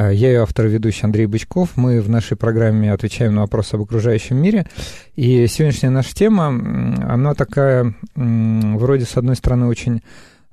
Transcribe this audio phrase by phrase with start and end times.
[0.00, 1.76] А, я ее автор и ведущий Андрей Бычков.
[1.76, 4.66] Мы в нашей программе отвечаем на вопросы об окружающем мире.
[5.14, 10.00] И сегодняшняя наша тема, она такая, вроде, с одной стороны, очень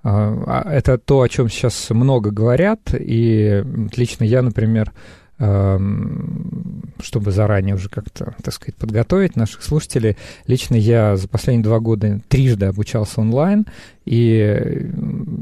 [0.03, 3.63] а, а, это то, о чем сейчас много говорят, и
[3.95, 4.91] лично я, например,
[5.39, 10.17] чтобы заранее уже как-то, так сказать, подготовить наших слушателей.
[10.47, 13.67] Лично я за последние два года трижды обучался онлайн,
[14.05, 14.89] и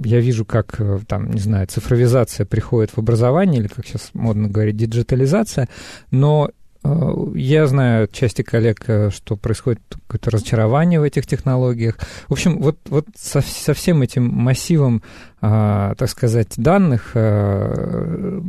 [0.04, 4.76] я вижу, как, там, не знаю, цифровизация приходит в образование, или, как сейчас модно говорить,
[4.76, 5.70] диджитализация,
[6.12, 6.50] но
[6.84, 11.98] э, я знаю части коллег, э, что происходит какое-то разочарование в этих технологиях.
[12.28, 15.04] В общем, вот, вот со, со всем этим массивом
[15.42, 18.42] так сказать, данных, а,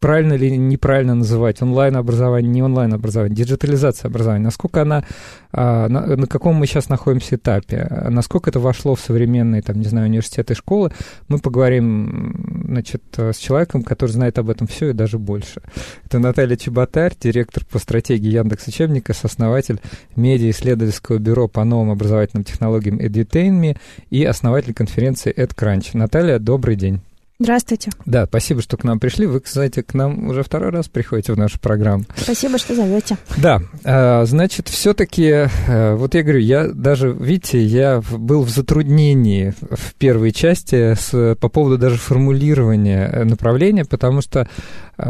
[0.00, 5.04] правильно или неправильно называть онлайн-образование, не онлайн-образование, диджитализация образования, насколько она,
[5.52, 10.08] а, на, каком мы сейчас находимся этапе, насколько это вошло в современные, там, не знаю,
[10.08, 10.92] университеты школы,
[11.28, 15.62] мы поговорим, значит, с человеком, который знает об этом все и даже больше.
[16.04, 19.80] Это Наталья Чеботарь, директор по стратегии Яндекс Учебника, сооснователь
[20.16, 23.78] медиа-исследовательского бюро по новым образовательным технологиям EduTainMe
[24.10, 25.90] и основатель конференции EdCrunch.
[25.94, 27.00] Наталья, добрый день.
[27.42, 27.90] Здравствуйте.
[28.06, 29.26] Да, спасибо, что к нам пришли.
[29.26, 32.04] Вы, кстати, к нам уже второй раз приходите в нашу программу.
[32.14, 33.16] Спасибо, что зовете.
[33.36, 39.54] Да, а, значит, все-таки, а, вот я говорю, я даже, видите, я был в затруднении
[39.58, 44.48] в первой части с, по поводу даже формулирования э, направления, потому что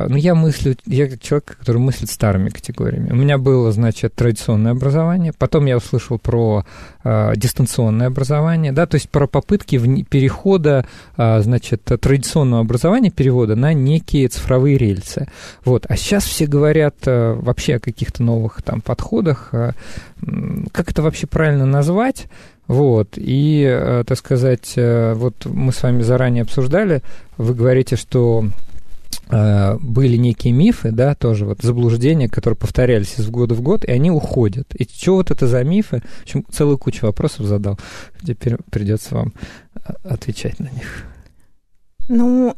[0.09, 3.11] ну, я мыслю, я как человек, который мыслит старыми категориями.
[3.11, 6.65] У меня было, значит, традиционное образование, потом я услышал про
[7.05, 13.57] э, дистанционное образование, да, то есть про попытки в, перехода, э, значит, традиционного образования, перевода
[13.57, 15.29] на некие цифровые рельсы.
[15.64, 15.86] Вот.
[15.89, 19.48] А сейчас все говорят э, вообще о каких-то новых там подходах.
[19.52, 19.73] Э,
[20.73, 22.27] как это вообще правильно назвать?
[22.69, 27.02] Вот, и, э, так сказать, э, вот мы с вами заранее обсуждали,
[27.36, 28.45] вы говорите, что
[29.33, 34.11] были некие мифы, да, тоже вот заблуждения, которые повторялись из года в год, и они
[34.11, 34.75] уходят.
[34.75, 36.03] И что вот это за мифы?
[36.20, 37.79] В общем, целую кучу вопросов задал.
[38.23, 39.33] Теперь придется вам
[39.75, 41.07] э, отвечать на них.
[42.09, 42.55] Ну,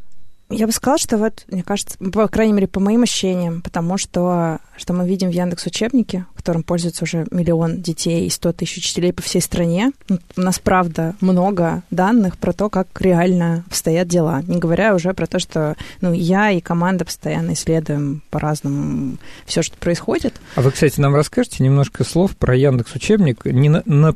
[0.55, 4.59] я бы сказала, что вот, мне кажется, по крайней мере, по моим ощущениям, потому что,
[4.77, 9.11] что мы видим в Яндекс учебнике, которым пользуется уже миллион детей и 100 тысяч учителей
[9.11, 14.43] по всей стране, ну, у нас, правда, много данных про то, как реально обстоят дела.
[14.43, 19.17] Не говоря уже про то, что ну, я и команда постоянно исследуем по-разному
[19.47, 20.35] все, что происходит.
[20.55, 24.13] А вы, кстати, нам расскажете немножко слов про Яндекс учебник не на, на,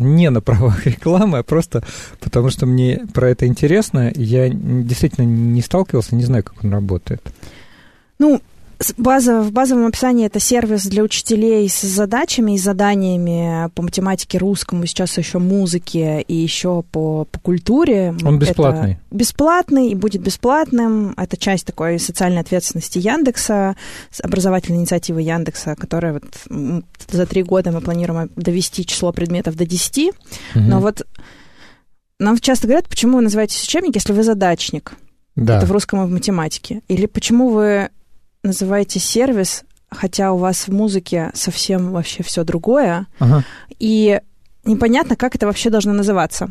[0.00, 1.84] не на правах рекламы, а просто
[2.20, 4.10] потому что мне про это интересно.
[4.14, 7.22] Я действительно не сталкивался, не знаю, как он работает.
[8.18, 8.40] Ну,
[8.96, 14.86] База, в базовом описании это сервис для учителей с задачами и заданиями по математике, русскому,
[14.86, 18.14] сейчас еще музыке и еще по, по культуре.
[18.24, 18.92] Он бесплатный?
[18.92, 21.12] Это бесплатный и будет бесплатным.
[21.18, 23.76] Это часть такой социальной ответственности Яндекса,
[24.22, 26.24] образовательной инициативы Яндекса, которая вот
[27.10, 30.08] за три года мы планируем довести число предметов до 10.
[30.08, 30.14] Угу.
[30.54, 31.06] Но вот
[32.18, 34.94] нам часто говорят, почему вы называетесь учебник, если вы задачник.
[35.36, 35.58] Да.
[35.58, 36.80] Это в русском и в математике.
[36.88, 37.90] Или почему вы
[38.42, 43.44] называете сервис, хотя у вас в музыке совсем вообще все другое, ага.
[43.78, 44.20] и
[44.64, 46.50] непонятно, как это вообще должно называться.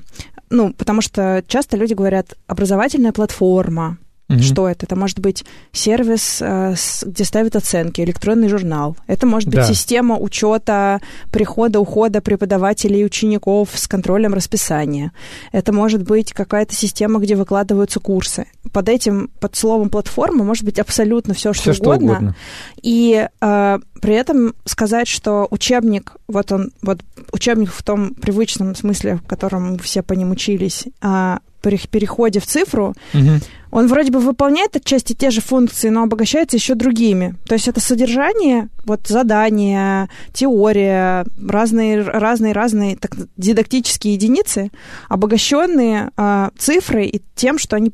[0.50, 3.98] Ну, потому что часто люди говорят образовательная платформа,
[4.30, 4.40] Угу.
[4.44, 4.86] Что это?
[4.86, 8.96] Это может быть сервис, э, где ставят оценки, электронный журнал.
[9.08, 9.64] Это может быть да.
[9.64, 11.02] система учета
[11.32, 15.14] прихода, ухода преподавателей и учеников с контролем расписания.
[15.52, 18.46] Это может быть какая-то система, где выкладываются курсы.
[18.72, 21.98] Под этим, под словом платформа может быть абсолютно все, что, все, угодно.
[21.98, 22.36] что угодно.
[22.84, 27.00] И э, при этом сказать, что учебник, вот он, вот
[27.32, 32.96] учебник в том привычном смысле, в котором все по ним учились, при переходе в цифру,
[33.14, 33.30] угу.
[33.72, 37.36] он вроде бы выполняет отчасти те же функции, но обогащается еще другими.
[37.46, 44.72] То есть это содержание, вот задания, теория, разные, разные, разные так, дидактические единицы,
[45.08, 47.90] обогащенные э, цифрой и тем, что они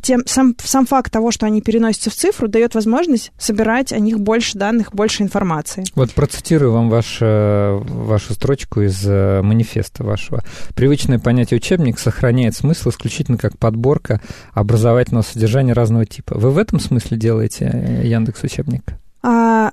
[0.00, 4.20] тем, сам, сам факт того, что они переносятся в цифру, дает возможность собирать о них
[4.20, 5.84] больше данных, больше информации.
[5.94, 10.42] Вот процитирую вам ваш, э, вашу строчку из э, манифеста вашего.
[10.74, 14.20] Привычное понятие учебник сохраняет смысл исключительно как подборка
[14.52, 16.38] образовательного содержания разного типа.
[16.38, 18.94] Вы в этом смысле делаете э, Яндекс учебник?
[19.22, 19.72] А,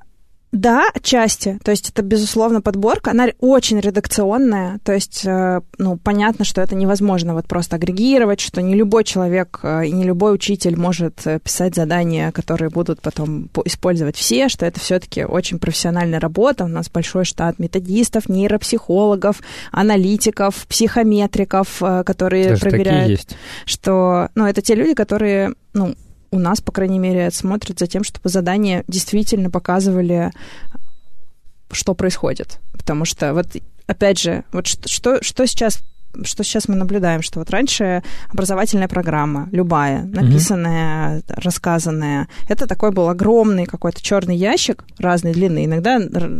[0.51, 1.59] Да, отчасти.
[1.63, 3.11] То есть это, безусловно, подборка.
[3.11, 4.79] Она очень редакционная.
[4.83, 9.59] То есть, э, ну, понятно, что это невозможно вот просто агрегировать, что не любой человек
[9.61, 14.65] э, и не любой учитель может э, писать задания, которые будут потом использовать все, что
[14.65, 16.65] это все-таки очень профессиональная работа.
[16.65, 19.41] У нас большой штат методистов, нейропсихологов,
[19.71, 25.95] аналитиков, психометриков, которые Даже проверяют, что, ну, это те люди, которые, ну,
[26.31, 30.31] у нас, по крайней мере, смотрят за тем, чтобы задания действительно показывали,
[31.71, 32.59] что происходит.
[32.73, 33.47] Потому что вот,
[33.87, 35.79] опять же, вот что, что сейчас
[36.23, 41.41] что сейчас мы наблюдаем, что вот раньше образовательная программа, любая, написанная, mm-hmm.
[41.43, 45.99] рассказанная, это такой был огромный какой-то черный ящик разной длины, иногда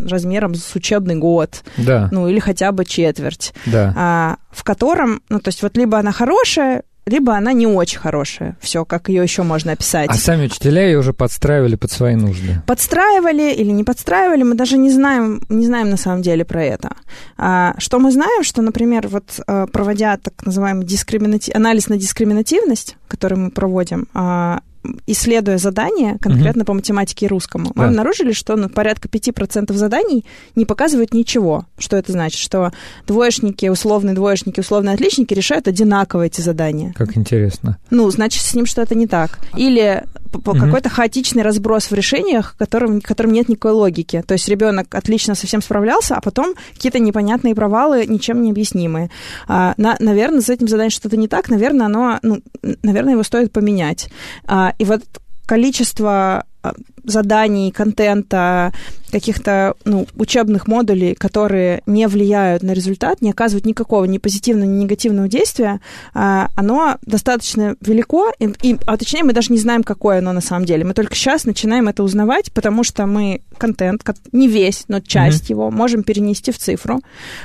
[0.10, 2.10] размером с учебный год, да.
[2.12, 3.94] ну или хотя бы четверть, да.
[3.96, 8.58] а, в котором, ну то есть вот либо она хорошая, либо она не очень хорошая.
[8.62, 10.10] Все, как ее еще можно описать.
[10.10, 12.62] А сами учителя ее уже подстраивали под свои нужды.
[12.66, 16.92] Подстраивали или не подстраивали, мы даже не знаем, не знаем на самом деле про это.
[17.38, 21.52] А, что мы знаем, что, например, вот а, проводя так называемый дискриминати...
[21.56, 24.62] анализ на дискриминативность, который мы проводим, а,
[25.08, 26.66] исследуя задания, конкретно mm-hmm.
[26.66, 31.66] по математике и русскому, мы обнаружили, что ну, порядка 5% заданий не показывают ничего.
[31.78, 32.40] Что это значит?
[32.40, 32.72] Что
[33.06, 36.94] двоечники, условные двоечники, условные отличники решают одинаково эти задания.
[36.96, 37.78] Как интересно.
[37.90, 39.40] Ну, значит, с ним что-то не так.
[39.56, 40.60] Или mm-hmm.
[40.60, 44.24] какой-то хаотичный разброс в решениях, которым, которым нет никакой логики.
[44.26, 49.10] То есть ребенок отлично совсем справлялся, а потом какие-то непонятные провалы, ничем не объяснимые.
[49.48, 52.42] А, на, наверное, с этим заданием что-то не так, наверное, оно, ну,
[52.84, 54.10] наверное, его стоит поменять.
[54.46, 55.04] А, и вот
[55.46, 56.74] количество а,
[57.10, 58.72] заданий, контента,
[59.12, 64.84] каких-то ну, учебных модулей, которые не влияют на результат, не оказывают никакого ни позитивного, ни
[64.84, 65.82] негативного действия,
[66.14, 70.42] а, оно достаточно велико, и, и, а точнее мы даже не знаем, какое оно на
[70.42, 70.86] самом деле.
[70.86, 75.52] Мы только сейчас начинаем это узнавать, потому что мы контент, не весь, но часть mm-hmm.
[75.52, 77.02] его, можем перенести в цифру.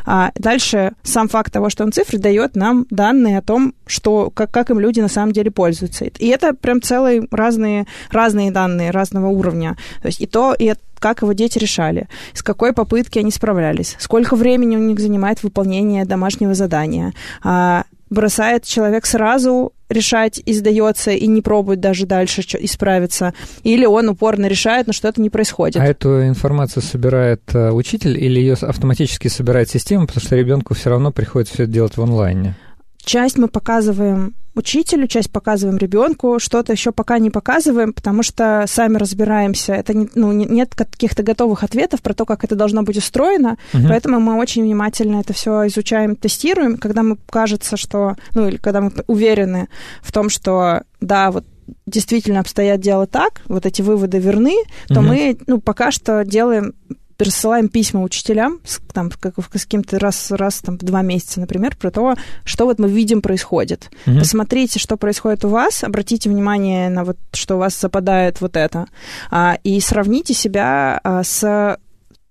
[0.06, 4.50] А дальше сам факт того, что он цифры, дает нам данные о том, что, как,
[4.50, 6.04] как им люди на самом деле пользуются.
[6.04, 9.53] И это прям целые разные, разные данные разного уровня.
[10.02, 14.36] То есть и то, и как его дети решали, с какой попытки они справлялись, сколько
[14.36, 17.12] времени у них занимает выполнение домашнего задания.
[17.42, 24.08] А, бросает человек сразу решать и сдается, и не пробует даже дальше исправиться, или он
[24.08, 25.76] упорно решает, но что-то не происходит.
[25.76, 30.90] А эту информацию собирает э, учитель или ее автоматически собирает система, потому что ребенку все
[30.90, 32.56] равно приходится все это делать в онлайне?
[33.04, 38.96] Часть мы показываем учителю, часть показываем ребенку, что-то еще пока не показываем, потому что сами
[38.96, 39.74] разбираемся.
[39.74, 43.88] Это не, ну, нет каких-то готовых ответов про то, как это должно быть устроено, угу.
[43.88, 46.78] поэтому мы очень внимательно это все изучаем, тестируем.
[46.78, 49.68] Когда мы кажется, что, ну или когда мы уверены
[50.02, 51.44] в том, что да, вот
[51.86, 54.54] действительно обстоят дело так, вот эти выводы верны,
[54.88, 55.08] то угу.
[55.08, 56.74] мы ну, пока что делаем
[57.18, 58.60] рассылаем письма учителям,
[58.92, 62.14] там, как, каким-то раз, раз там, в два месяца, например, про то,
[62.44, 63.90] что вот мы видим происходит.
[64.06, 64.18] Mm-hmm.
[64.18, 68.86] Посмотрите, что происходит у вас, обратите внимание на вот, что у вас западает вот это,
[69.30, 71.78] а, и сравните себя а, с,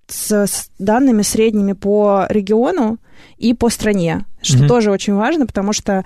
[0.08, 2.98] с, с данными средними по региону
[3.38, 4.68] и по стране, что mm-hmm.
[4.68, 6.04] тоже очень важно, потому что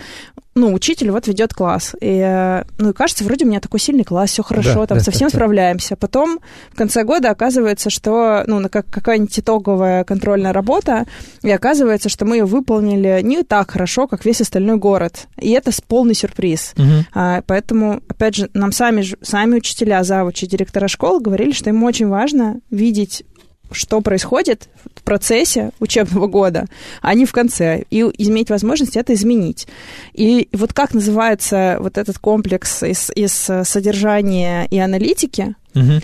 [0.57, 1.95] ну, учитель вот ведет класс.
[2.01, 4.97] И, э, ну, и кажется, вроде у меня такой сильный класс, все хорошо, да, там
[4.97, 5.95] да, совсем да, справляемся.
[5.95, 6.39] Потом
[6.71, 11.05] в конце года оказывается, что, ну, как какая-нибудь итоговая контрольная работа,
[11.43, 15.27] и оказывается, что мы ее выполнили не так хорошо, как весь остальной город.
[15.39, 16.73] И это полный сюрприз.
[16.75, 17.05] Угу.
[17.13, 22.07] А, поэтому, опять же, нам сами, сами учителя, завучи, директора школ говорили, что им очень
[22.07, 23.23] важно видеть
[23.71, 26.67] что происходит в процессе учебного года,
[27.01, 29.67] а не в конце, и иметь возможность это изменить.
[30.13, 36.01] И вот как называется вот этот комплекс из, из содержания и аналитики, угу.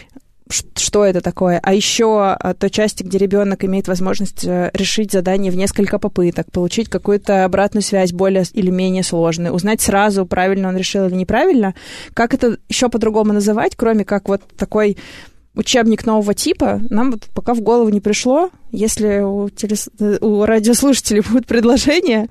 [0.75, 5.51] что это такое, а еще а, той части, где ребенок имеет возможность э, решить задание
[5.51, 10.77] в несколько попыток, получить какую-то обратную связь более или менее сложную, узнать сразу, правильно он
[10.77, 11.73] решил или неправильно,
[12.13, 14.97] как это еще по-другому называть, кроме как вот такой
[15.55, 18.49] учебник нового типа, нам вот пока в голову не пришло.
[18.71, 19.89] Если у, телес...
[20.21, 22.29] у радиослушателей будут предложения,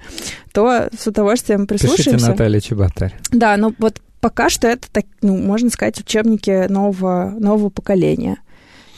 [0.52, 2.10] то с удовольствием прислушаемся.
[2.12, 3.14] Пишите Наталья Чеботарь.
[3.30, 8.38] Да, ну вот пока что это, так, ну, можно сказать, учебники нового, нового поколения.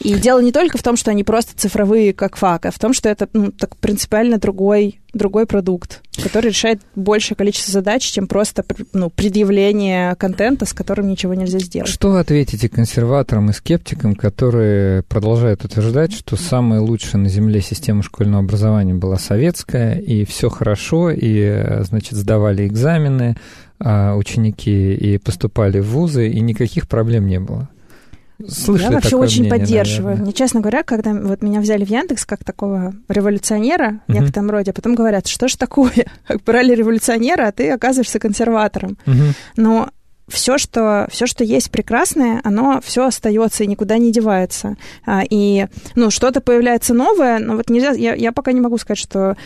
[0.00, 2.92] И дело не только в том, что они просто цифровые, как фак, а в том,
[2.92, 8.64] что это ну, так принципиально другой, другой продукт, который решает большее количество задач, чем просто
[8.92, 11.88] ну, предъявление контента, с которым ничего нельзя сделать.
[11.88, 18.02] Что вы ответите консерваторам и скептикам, которые продолжают утверждать, что самая лучшая на Земле система
[18.02, 23.36] школьного образования была советская, и все хорошо, и, значит, сдавали экзамены,
[23.78, 27.68] а ученики и поступали в вузы, и никаких проблем не было?
[28.48, 30.04] Слышали я вообще очень мнение, поддерживаю.
[30.04, 30.24] Наверное.
[30.24, 34.72] Мне, честно говоря, когда вот меня взяли в Яндекс как такого революционера в некотором роде,
[34.72, 36.06] а потом говорят, что ж такое?
[36.46, 38.98] Брали революционера, а ты оказываешься консерватором.
[39.06, 39.22] Угу.
[39.56, 39.90] Но
[40.28, 44.76] все, что, все, что есть прекрасное, оно все остается и никуда не девается.
[45.04, 48.98] А, и, ну, что-то появляется новое, но вот нельзя, я, я пока не могу сказать,
[48.98, 49.36] что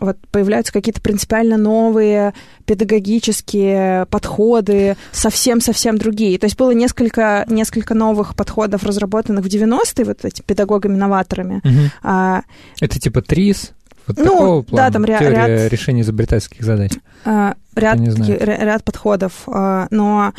[0.00, 2.34] вот появляются какие-то принципиально новые
[2.66, 6.38] педагогические подходы, совсем-совсем другие.
[6.38, 11.60] То есть было несколько, несколько новых подходов, разработанных в 90-е, вот этими педагогами-новаторами.
[11.64, 11.90] Угу.
[12.02, 12.42] А,
[12.80, 13.72] Это типа ТРИС,
[14.06, 16.92] вот Ну, такого да, плана, там ря- теория ряд- решения изобретательских задач.
[17.24, 20.32] а, ряд, ряд подходов, а, но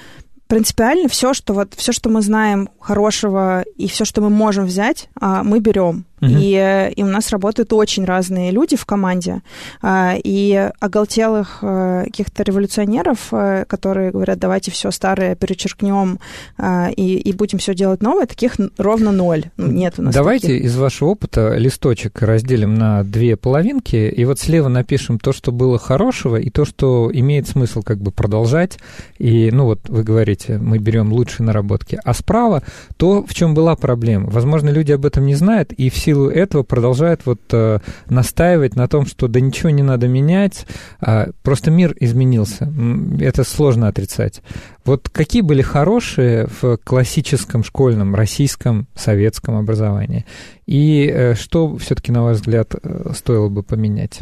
[0.48, 5.10] принципиально все, что вот все, что мы знаем хорошего и все, что мы можем взять,
[5.20, 6.06] а, мы берем.
[6.22, 6.38] Мгм.
[6.38, 9.42] И, э, и у нас работают очень разные люди в команде.
[9.82, 16.20] А, И оголтелых э, каких-то революционеров, э, которые говорят, давайте все старое перечеркнем
[16.58, 19.46] а, и, и будем все делать новое, таких ровно ноль.
[19.58, 20.66] Ну, нет у нас Давайте таких.
[20.66, 25.78] из вашего опыта листочек разделим на две половинки, и вот слева напишем то, что было
[25.78, 28.80] хорошего, и то, что имеет смысл как бы продолжать.
[29.18, 32.00] И, ну вот вы говорите, мы берем лучшие наработки.
[32.04, 32.64] А справа
[32.98, 34.30] то, в чем была проблема.
[34.30, 38.88] Возможно, люди об этом не знают, и в силу этого продолжают вот э, настаивать на
[38.88, 40.66] том, что да ничего не надо менять,
[41.00, 42.72] а, просто мир изменился.
[43.20, 44.42] Это сложно отрицать.
[44.86, 50.26] Вот какие были хорошие в классическом школьном, российском, советском образовании?
[50.68, 54.22] И э, что все-таки, на ваш взгляд, э, стоило бы поменять?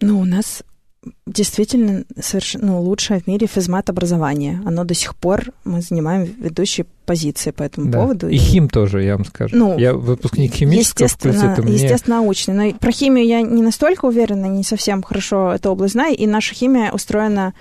[0.00, 0.64] Ну, у нас
[1.26, 4.60] действительно совершенно ну, лучшее в мире физмат образование.
[4.64, 8.00] Оно до сих пор мы занимаем ведущие позиции по этому Да.
[8.00, 8.28] поводу.
[8.28, 9.56] И хим тоже, я вам скажу.
[9.56, 11.54] Ну, я выпускник химического естественно.
[11.58, 11.74] Мне...
[11.74, 12.54] естественно, научный.
[12.54, 16.16] Но про химию я не настолько уверена, не совсем хорошо эту область знаю.
[16.16, 17.54] И наша химия устроена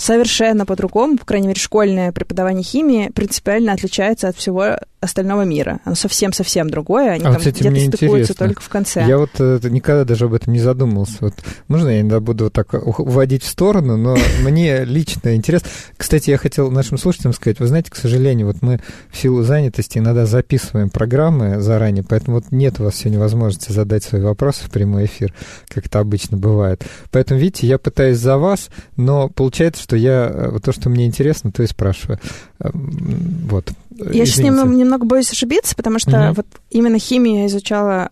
[0.00, 1.18] совершенно по-другому.
[1.18, 5.80] По крайней мере, школьное преподавание химии принципиально отличается от всего остального мира.
[5.84, 7.12] Оно совсем-совсем другое.
[7.12, 8.46] Они А там кстати, где-то стыкуются интересно.
[8.46, 9.06] только в конце.
[9.06, 11.16] Я вот э, никогда даже об этом не задумывался.
[11.20, 11.34] Вот,
[11.68, 15.68] можно я иногда буду вот так уводить в сторону, но мне лично интересно.
[15.96, 18.80] Кстати, я хотел нашим слушателям сказать, вы знаете, к сожалению, вот мы
[19.10, 24.04] в силу занятости иногда записываем программы заранее, поэтому вот нет у вас сегодня возможности задать
[24.04, 25.32] свои вопросы в прямой эфир,
[25.68, 26.84] как это обычно бывает.
[27.10, 31.06] Поэтому, видите, я пытаюсь за вас, но получается, что я э, вот то, что мне
[31.06, 32.18] интересно, то и спрашиваю.
[32.62, 33.72] Вот.
[34.12, 36.32] Я сейчас немного, немного боюсь ошибиться, потому что Мгм.
[36.34, 38.10] вот именно химию я изучала,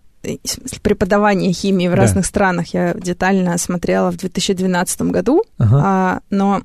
[0.82, 1.96] преподавание химии в Да.
[1.98, 5.82] разных странах я детально смотрела в 2012 году, Ага.
[5.84, 6.62] а, но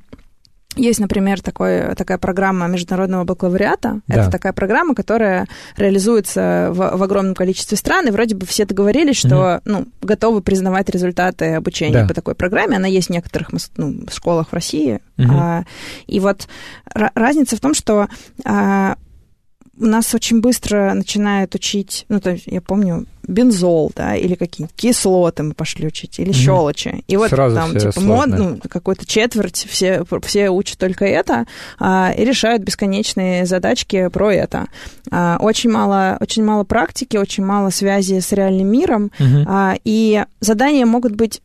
[0.76, 4.02] есть, например, такой, такая программа международного бакалавриата.
[4.08, 4.22] Да.
[4.22, 9.18] Это такая программа, которая реализуется в, в огромном количестве стран, и вроде бы все договорились,
[9.18, 12.08] что ну, готовы признавать результаты обучения Да.
[12.08, 12.78] по такой программе.
[12.78, 15.00] Она есть в некоторых ну, школах в России.
[15.18, 15.32] Мгм.
[15.32, 15.64] А,
[16.08, 16.48] и вот
[16.96, 18.08] ра- разница в том, что
[18.46, 18.96] а,
[19.78, 25.44] нас очень быстро начинают учить, ну, то есть я помню, бензол, да, или какие-нибудь кислоты
[25.44, 26.34] мы пошли учить, или Мгм.
[26.36, 27.04] щелочи.
[27.08, 31.46] И вот Сразу там, типа, мод, ну, какую-то четверть, все, все учат только это,
[31.80, 34.68] а, и решают бесконечные задачки про это.
[35.12, 39.46] А, очень мало, очень мало практики, очень мало связи с реальным миром, Мгм.
[39.48, 41.42] а, и задания могут быть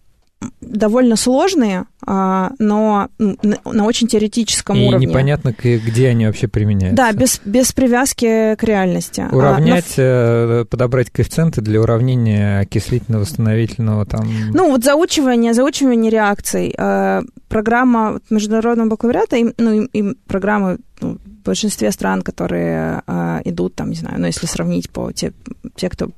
[0.61, 5.07] довольно сложные, а, но на, очень теоретическом И уровне.
[5.07, 6.97] непонятно, к- где они вообще применяются.
[6.97, 9.27] Да, без, без привязки к реальности.
[9.31, 14.27] А, Уравнять, э, подобрать коэффициенты для уравнения окислительно-восстановительного там...
[14.53, 16.75] но- ну, вот заучивание, заучивание реакций.
[16.77, 23.41] э, программа международного бакалавриата, и, ну, и, и программы ну, в большинстве стран, которые э,
[23.45, 25.33] идут, там, не знаю, ну, если сравнить по те,
[25.77, 26.11] те, кто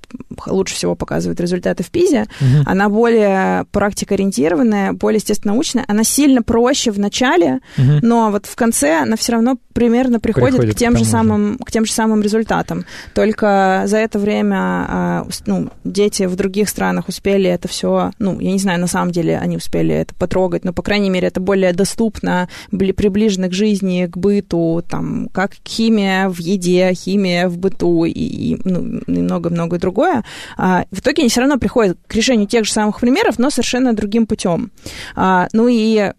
[0.47, 2.63] лучше всего показывает результаты в ПИЗе, Мгм.
[2.67, 7.99] она более практикоориентированная, более естественно-научная, она сильно проще в начале, Мгм.
[8.03, 11.59] но вот в конце она все равно примерно приходит, Приходит к, тем к же самым,
[11.59, 12.85] к тем же самым результатам.
[13.15, 14.57] Только за это время
[14.89, 19.13] а, ну, дети в других странах успели это все, ну, я не знаю, на самом
[19.13, 23.53] деле они успели это потрогать, но, по крайней мере, это более доступно, бли- приближено к
[23.53, 29.19] жизни, к быту, там, как химия в еде, химия в быту и, и, ну, и
[29.21, 30.25] много-много другое.
[30.57, 33.93] А, в итоге они все равно приходят к решению тех же самых примеров, но совершенно
[33.93, 34.71] другим путем.
[35.15, 36.13] А, ну и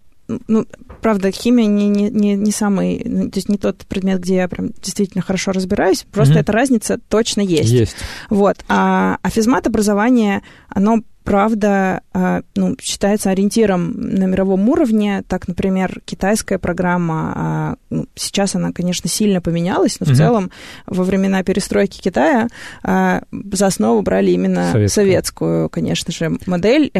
[0.47, 0.65] ну,
[1.01, 4.47] правда, химия не, не, не, не самый, ну, то есть не тот предмет, где я
[4.47, 6.41] прям действительно хорошо разбираюсь, просто Мгм.
[6.41, 7.71] эта разница точно есть.
[7.71, 7.95] Есть.
[8.29, 8.57] Вот.
[8.67, 15.23] А, а физмат образование, оно правда, а, ну, считается ориентиром на мировом уровне.
[15.27, 20.51] Так, например, китайская программа, а, ну, сейчас она, конечно, сильно поменялась, но в целом
[20.85, 22.47] во времена перестройки Китая
[22.83, 26.91] а, за основу брали именно советскую, советскую конечно же, модель,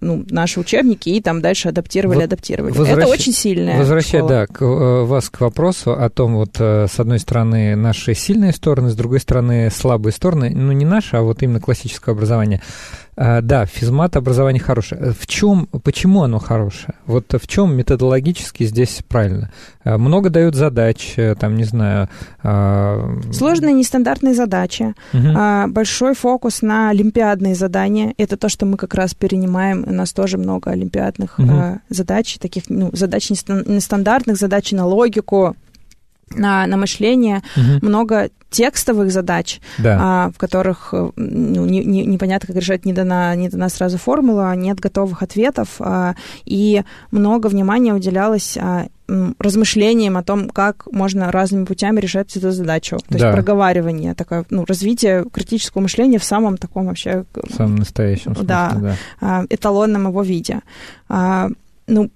[0.00, 2.72] ну, наши учебники, и там дальше адаптировали, вот адаптировали.
[2.72, 2.98] Возвращ...
[2.98, 4.28] Это очень сильная Возвращая, школа.
[4.28, 8.52] да, к, э, вас к вопросу о том, вот, э, с одной стороны, наши сильные
[8.52, 12.60] стороны, с другой стороны, слабые стороны, ну, не наши, а вот именно классическое образование.
[13.16, 15.12] А, да, физмат образование хорошее.
[15.12, 16.94] В чем, почему оно хорошее?
[17.06, 19.50] Вот в чем методологически здесь правильно?
[19.84, 22.08] А, много дают задач, э, там, не знаю...
[22.42, 25.72] А, Сложные нестандартные задачи, угу.
[25.72, 28.14] большой фокус на олимпиадные задания.
[28.18, 29.84] Это то, что мы как раз перенимаем.
[29.86, 31.80] У нас тоже много олимпиадных угу.
[31.88, 35.56] задач, таких ну, задач нестандартных, задач на логику,
[36.30, 37.86] на, на мышление, угу.
[37.86, 39.98] много текстовых задач, да.
[40.00, 43.98] а, в которых э, ну, не, не, непонятно, как решать, не дана, не дана сразу
[43.98, 46.14] формула, нет готовых ответов, а,
[46.44, 48.86] и много внимания уделялось а,
[49.40, 52.98] размышлениям о том, как можно разными путями решать эту задачу.
[53.08, 53.26] То да.
[53.26, 57.24] есть проговаривание, такое, ну, развитие критического мышления в самом таком вообще...
[57.34, 58.72] В самом настоящем смысле, да.
[58.74, 58.96] да.
[59.20, 60.60] А, эталонном его виде.
[61.08, 61.48] А,
[61.88, 62.10] ну,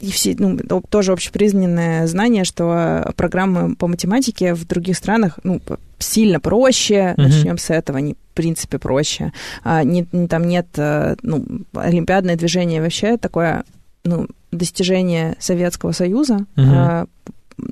[0.00, 5.60] и все, ну, тоже общепризнанное знание, что программы по математике в других странах, ну,
[5.98, 7.22] сильно проще, uh-huh.
[7.22, 9.32] начнем с этого, они в принципе проще.
[9.64, 13.64] А, не, там нет, э, ну, олимпиадное движение вообще такое,
[14.04, 16.64] ну, достижение Советского Союза, uh-huh.
[16.64, 17.06] а,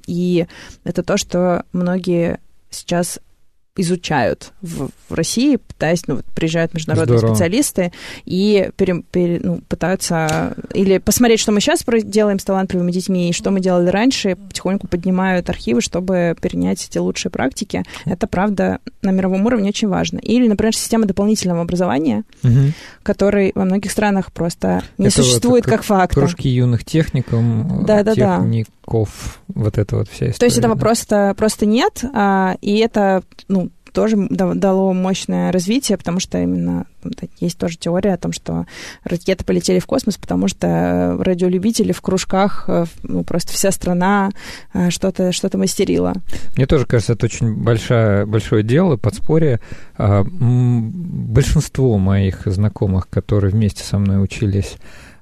[0.06, 0.47] и
[0.83, 2.40] это то, что многие
[2.71, 3.21] сейчас
[3.76, 7.35] изучают в, в России, пытаясь, ну, вот приезжают международные Здорово.
[7.35, 7.92] специалисты
[8.25, 13.33] и пере, пере, ну, пытаются или посмотреть, что мы сейчас делаем с талантливыми детьми и
[13.33, 17.85] что мы делали раньше, потихоньку поднимают архивы, чтобы перенять эти лучшие практики.
[18.04, 20.18] Это, правда, на мировом уровне очень важно.
[20.18, 22.73] Или, например, система дополнительного образования, угу.
[23.02, 26.14] который во многих странах просто не это существует вот, как, как факт.
[26.14, 29.06] Кружки юных техникум, да, да, техников, да.
[29.48, 30.38] вот это вот вся история.
[30.38, 30.80] То есть этого да.
[30.80, 36.84] просто, просто нет, а, и это, ну, тоже дало мощное развитие, потому что именно
[37.40, 38.66] есть тоже теория о том, что
[39.04, 44.32] ракеты полетели в космос, потому что радиолюбители в кружках, э, ну, просто вся страна
[44.74, 46.12] э, что-то что мастерила.
[46.56, 49.60] Мне тоже кажется, это очень большое, большое дело, подспорье.
[49.96, 54.76] А, большинство моих знакомых, которые вместе со мной учились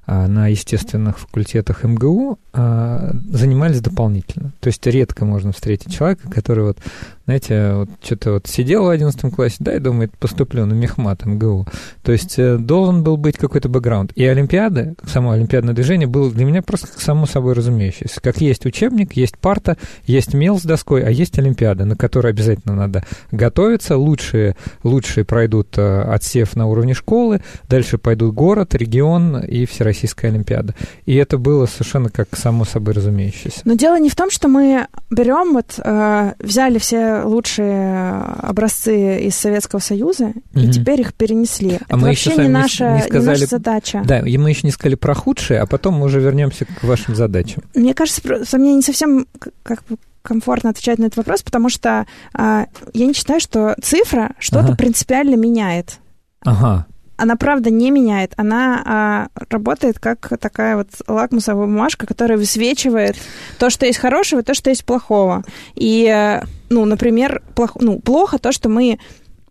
[0.07, 4.51] на естественных факультетах МГУ а, занимались дополнительно.
[4.59, 6.77] То есть редко можно встретить человека, который вот,
[7.25, 11.67] знаете, вот что-то вот сидел в 11 классе, да, и думает, поступлю на мехмат МГУ.
[12.03, 14.11] То есть э, должен был быть какой-то бэкграунд.
[14.15, 18.21] И Олимпиада, само олимпиадное движение было для меня просто как само собой разумеющееся.
[18.21, 22.75] Как есть учебник, есть парта, есть мел с доской, а есть Олимпиада, на которой обязательно
[22.75, 23.97] надо готовиться.
[23.97, 30.27] Лучшие, лучшие пройдут э, отсев на уровне школы, дальше пойдут город, регион и всероссийские Российская
[30.27, 30.75] Олимпиада.
[31.05, 33.61] И это было совершенно как само собой разумеющееся.
[33.65, 39.35] Но дело не в том, что мы берем, вот э, взяли все лучшие образцы из
[39.35, 40.59] Советского Союза угу.
[40.59, 41.79] и теперь их перенесли.
[41.81, 44.03] А это мы вообще еще не наша, не, сказали, не наша задача.
[44.05, 47.15] Да, и мы еще не сказали про худшие, а потом мы уже вернемся к вашим
[47.15, 47.63] задачам.
[47.73, 48.21] Мне кажется,
[48.57, 49.27] мне не совсем
[49.63, 54.31] как бы комфортно отвечать на этот вопрос, потому что э, я не считаю, что цифра
[54.39, 54.75] что-то ага.
[54.75, 55.99] принципиально меняет.
[56.41, 63.15] Ага она правда не меняет, она а, работает как такая вот лакмусовая бумажка, которая высвечивает
[63.57, 65.43] то, что есть хорошего, и то, что есть плохого.
[65.75, 68.99] И, э, ну, например, плохо, ну, плохо то, что мы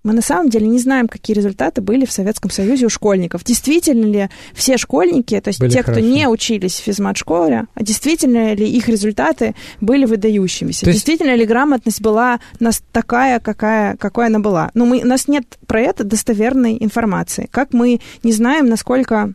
[0.05, 3.43] мы на самом деле не знаем, какие результаты были в Советском Союзе у школьников.
[3.43, 6.03] Действительно ли все школьники, то есть были те, хорошо.
[6.03, 10.85] кто не учились в физмат-школе, а действительно ли их результаты были выдающимися?
[10.85, 10.99] есть...
[10.99, 14.71] Действительно ли грамотность была нас такая, какая, какой она была?
[14.75, 17.49] Но мы, у нас нет про это достоверной информации.
[17.51, 19.33] Как мы не знаем, насколько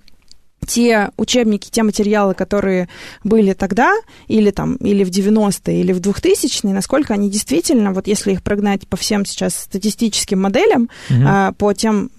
[0.69, 2.89] те учебники, те материалы, которые
[3.23, 3.91] были тогда,
[4.27, 8.87] или там, или в 90-е, или в 2000-е, насколько они действительно, вот если их прогнать
[8.87, 11.23] по всем сейчас статистическим моделям, угу.
[11.25, 12.11] а, по, тем,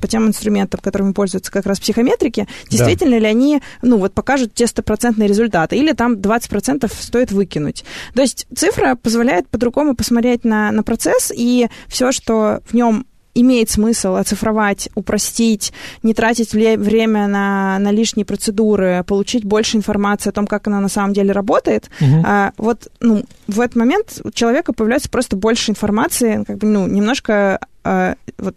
[0.00, 3.18] по тем инструментам, которыми пользуются как раз психометрики, действительно да.
[3.20, 7.84] ли они, ну, вот покажут те стопроцентные результаты, или там 20% стоит выкинуть.
[8.14, 13.70] То есть цифра позволяет по-другому посмотреть на, на процесс, и все, что в нем имеет
[13.70, 20.46] смысл оцифровать, упростить, не тратить время на, на лишние процедуры, получить больше информации о том,
[20.46, 22.22] как она на самом деле работает, угу.
[22.24, 26.86] а, вот ну, в этот момент у человека появляется просто больше информации, как бы, ну,
[26.86, 28.56] немножко а, вот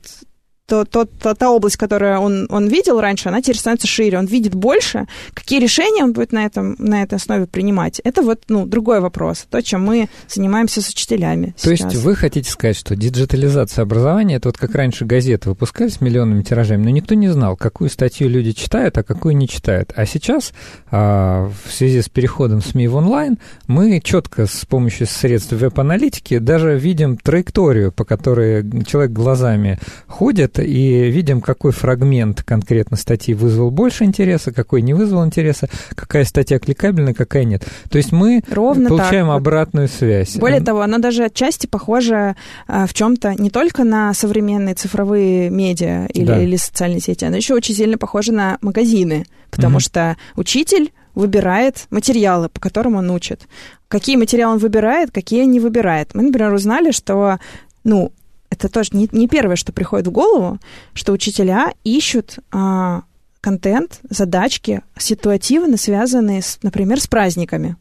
[0.67, 4.25] то, то, то, та область, которую он, он видел раньше, она теперь становится шире, он
[4.25, 5.07] видит больше.
[5.33, 9.47] Какие решения он будет на, этом, на этой основе принимать, это вот ну, другой вопрос.
[9.49, 11.93] То, чем мы занимаемся с учителями То сейчас.
[11.93, 16.83] есть вы хотите сказать, что диджитализация образования, это вот как раньше газеты выпускались миллионными тиражами,
[16.83, 19.93] но никто не знал, какую статью люди читают, а какую не читают.
[19.95, 20.51] А сейчас,
[20.91, 26.77] а, в связи с переходом СМИ в онлайн, мы четко с помощью средств веб-аналитики даже
[26.77, 34.03] видим траекторию, по которой человек глазами ходит, и видим, какой фрагмент конкретно статьи вызвал больше
[34.03, 37.65] интереса, какой не вызвал интереса, какая статья кликабельная, какая нет.
[37.89, 39.37] То есть мы Ровно получаем так.
[39.37, 40.35] обратную связь.
[40.35, 42.35] Более того, она даже отчасти похожа
[42.67, 46.41] а, в чем-то не только на современные цифровые медиа или, да.
[46.41, 49.81] или социальные сети, она еще очень сильно похожа на магазины, потому угу.
[49.81, 53.47] что учитель выбирает материалы, по которым он учит.
[53.87, 56.13] Какие материалы он выбирает, какие не выбирает.
[56.13, 57.39] Мы, например, узнали, что
[57.83, 58.11] ну,
[58.49, 60.59] это тоже не, не первое, что приходит в голову,
[60.93, 63.03] что учителя ищут а,
[63.41, 67.75] контент, задачки ситуативно связанные, с, например, с праздниками.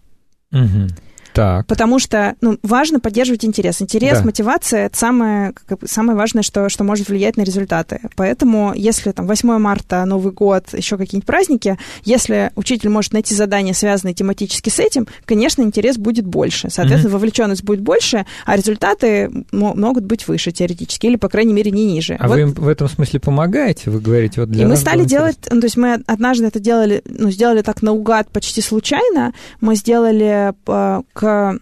[0.53, 0.89] Угу.
[1.37, 1.67] Так.
[1.67, 3.83] Потому что ну, важно поддерживать интерес.
[3.83, 4.25] Интерес, да.
[4.25, 8.01] мотивация— это самое, как, самое важное, что, что может влиять на результаты.
[8.17, 13.75] Поэтому, если там 8 марта, Новый год, еще какие-нибудь праздники, если учитель может найти задания,
[13.75, 16.71] связанные тематически с этим, конечно, интерес будет больше.
[16.71, 17.15] Соответственно, mm-hmm.
[17.15, 22.17] вовлеченность будет больше, а результаты могут быть выше теоретически, или, по крайней мере, не ниже.
[22.19, 22.35] А вот.
[22.35, 23.91] вы им в этом смысле помогаете?
[23.91, 27.03] Вы говорите, вот для И мы стали делать, ну, то есть мы однажды это делали,
[27.05, 29.35] ну, сделали так наугад почти случайно.
[29.61, 31.03] Мы сделали э,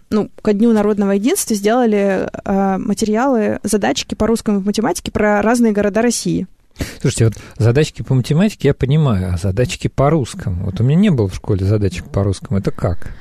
[0.09, 5.71] ну, ко Дню народного единства сделали э, материалы, задачки по русскому и математике про разные
[5.71, 6.47] города России.
[7.01, 10.65] Слушайте, вот задачки по математике я понимаю, а задачки по русскому?
[10.65, 12.59] Вот у меня не было в школе задачек по русскому.
[12.59, 13.15] Это как?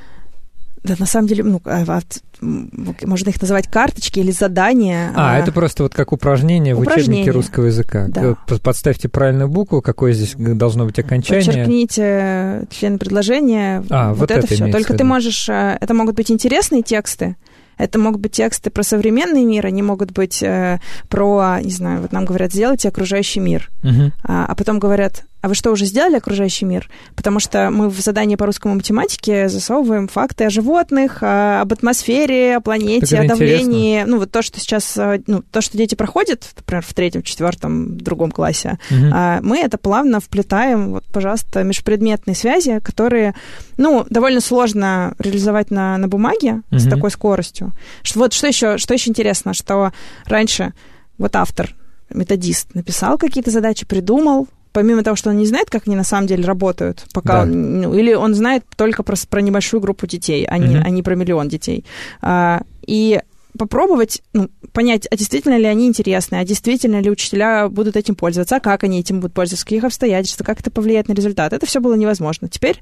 [0.84, 2.00] Да, на самом деле, ну, а, а,
[2.42, 5.12] можно их называть карточки или задания.
[5.16, 7.04] А, а это просто вот как упражнение, упражнение.
[7.04, 8.06] в учебнике русского языка.
[8.08, 8.36] Да.
[8.62, 11.42] Подставьте правильную букву, какое здесь должно быть окончание.
[11.42, 13.82] Подчеркните член предложения.
[13.88, 14.70] А, вот, вот это, это все.
[14.70, 15.48] Только ты можешь...
[15.48, 17.36] Э, это могут быть интересные тексты,
[17.78, 22.12] это могут быть тексты про современный мир, они могут быть э, про, не знаю, вот
[22.12, 23.70] нам говорят, сделайте окружающий мир.
[23.82, 24.12] Uh-huh.
[24.22, 26.88] А, а потом говорят, а вы что, уже сделали окружающий мир?
[27.14, 32.60] Потому что мы в задании по русскому математике засовываем факты о животных, об атмосфере, о
[32.62, 33.96] планете, о давлении.
[33.96, 34.10] Интересно.
[34.10, 37.98] Ну, вот то, что сейчас, э, ну, то, что дети проходят, например, в третьем, четвертом,
[37.98, 39.14] другом классе, угу.
[39.42, 43.34] мы это плавно вплетаем, вот, пожалуйста, межпредметные связи, которые,
[43.76, 46.78] ну, довольно сложно реализовать на, на бумаге угу.
[46.78, 47.72] с такой скоростью.
[48.02, 49.92] Что, вот что еще, что еще интересно, что
[50.24, 50.72] раньше
[51.18, 51.74] вот автор
[52.08, 56.26] методист написал какие-то задачи, придумал, помимо того, что он не знает, как они на самом
[56.26, 57.42] деле работают, пока да.
[57.42, 60.84] он, ну, или он знает только про, про небольшую группу детей, а, не, угу.
[60.84, 61.86] а не про миллион детей.
[62.20, 63.20] А, и
[63.56, 68.56] попробовать ну, понять, а действительно ли они интересны, а действительно ли учителя будут этим пользоваться,
[68.56, 71.52] а как они этим будут пользоваться, в каких обстоятельствах, как это повлияет на результат.
[71.52, 72.48] Это все было невозможно.
[72.48, 72.80] Теперь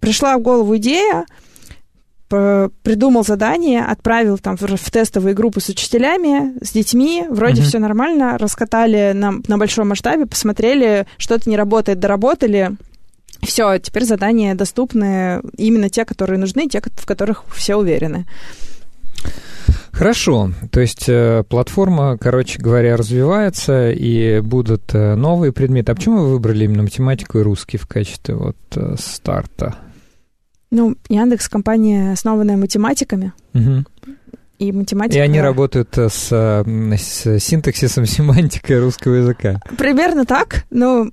[0.00, 1.26] пришла в голову идея,
[2.28, 7.64] придумал задание, отправил там в тестовые группы с учителями, с детьми, вроде mm-hmm.
[7.64, 12.72] все нормально, раскатали на, на большом масштабе, посмотрели, что-то не работает, доработали.
[13.42, 18.26] Все, теперь задания доступны именно те, которые нужны, те, в которых все уверены.
[19.92, 25.90] Хорошо, то есть э, платформа, короче говоря, развивается, и будут э, новые предметы.
[25.90, 29.76] А почему вы выбрали именно математику и русский в качестве вот э, старта?
[30.70, 33.32] Ну, Яндекс компания, основанная математиками.
[33.54, 33.84] Угу.
[34.58, 35.18] И математика...
[35.18, 39.60] И они работают э, с, э, с синтаксисом, семантикой русского языка.
[39.78, 40.64] Примерно так.
[40.70, 41.10] Ну,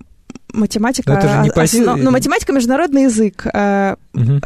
[0.51, 1.11] математика...
[1.11, 1.99] Но, это же не основ...
[2.01, 3.45] Но математика— международный язык.
[3.45, 4.41] Угу.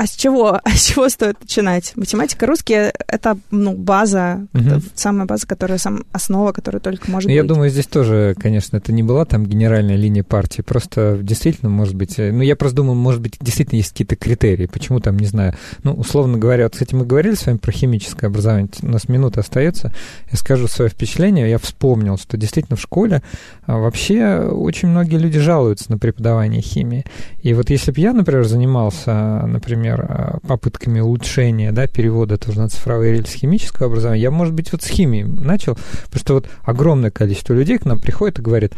[0.00, 1.92] А с чего, а с чего стоит начинать?
[1.94, 2.72] Математика, русский—
[3.06, 4.64] это ну, база, угу.
[4.64, 7.48] это самая база, которая сам основа, которая только может я быть.
[7.48, 11.96] Я думаю, здесь тоже, конечно, это не была там генеральная линия партии, просто действительно, может
[11.96, 15.26] быть, э, ну, я просто думал, может быть, действительно есть какие-то критерии, почему там, не
[15.26, 19.06] знаю, ну, условно говоря, вот, кстати, мы говорили с вами про химическое образование, у нас
[19.06, 19.92] минута остается,
[20.30, 23.22] я скажу свое впечатление, я вспомнил, что действительно в школе
[23.66, 27.04] а, вообще очень многие люди жалуются на преподавание химии,
[27.42, 32.60] и вот если бы я, например, занимался, например, например, а, попытками улучшения да, перевода тоже
[32.60, 36.48] на цифровые рельсы химического образования, я, может быть, вот с химией начал, потому что вот
[36.62, 38.74] огромное количество людей к нам приходит и говорит,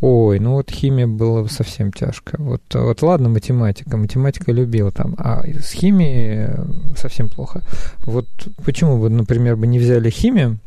[0.00, 2.36] ой, ну вот химия была совсем тяжко.
[2.38, 6.48] Вот, вот ладно, математика, математика любила там, а с химией
[6.96, 7.62] совсем плохо.
[8.04, 8.26] Вот
[8.64, 10.58] почему бы, например, бы не взяли химию,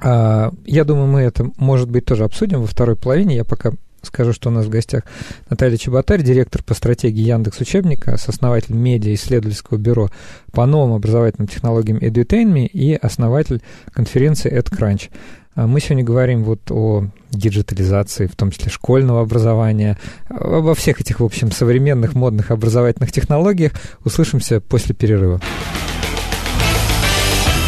[0.00, 3.36] а, я думаю, мы это, может быть, тоже обсудим во второй половине.
[3.36, 5.02] Я пока Скажу, что у нас в гостях
[5.50, 10.10] Наталья Чеботарь, директор по стратегии Яндекс Учебника, сооснователь медиа-исследовательского бюро
[10.52, 13.60] по новым образовательным технологиям EduTainMe и основатель
[13.92, 15.10] конференции EdCrunch.
[15.54, 21.18] А мы сегодня говорим вот о диджитализации, в том числе школьного образования, обо всех этих,
[21.18, 23.72] в общем, современных модных образовательных технологиях
[24.04, 25.40] услышимся после перерыва.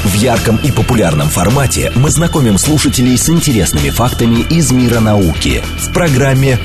[0.04, 5.92] В ярком и популярном формате мы знакомим слушателей с интересными фактами из мира науки в
[5.92, 6.58] программе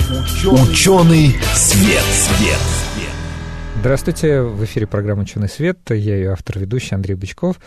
[0.45, 2.03] «Ученый свет».
[2.13, 2.59] свет.
[3.81, 5.79] Здравствуйте, в эфире программа «Ученый свет».
[5.89, 7.57] Я ее автор, ведущий Андрей Бычков.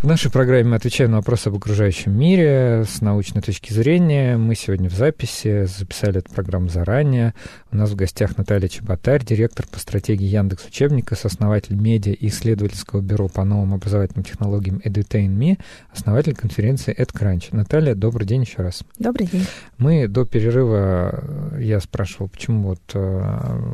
[0.00, 4.36] В нашей программе мы отвечаем на вопросы об окружающем мире с научной точки зрения.
[4.36, 7.34] Мы сегодня в записи, записали эту программу заранее.
[7.72, 13.00] У нас в гостях Наталья Чеботарь, директор по стратегии Яндекс Учебника, сооснователь медиа и исследовательского
[13.00, 15.58] бюро по новым образовательным технологиям EduTainMe,
[15.92, 17.48] основатель конференции EdCrunch.
[17.50, 18.84] Наталья, добрый день еще раз.
[19.00, 19.46] Добрый день.
[19.78, 22.98] Мы до перерыва, э, я спрашивал, почему вот э,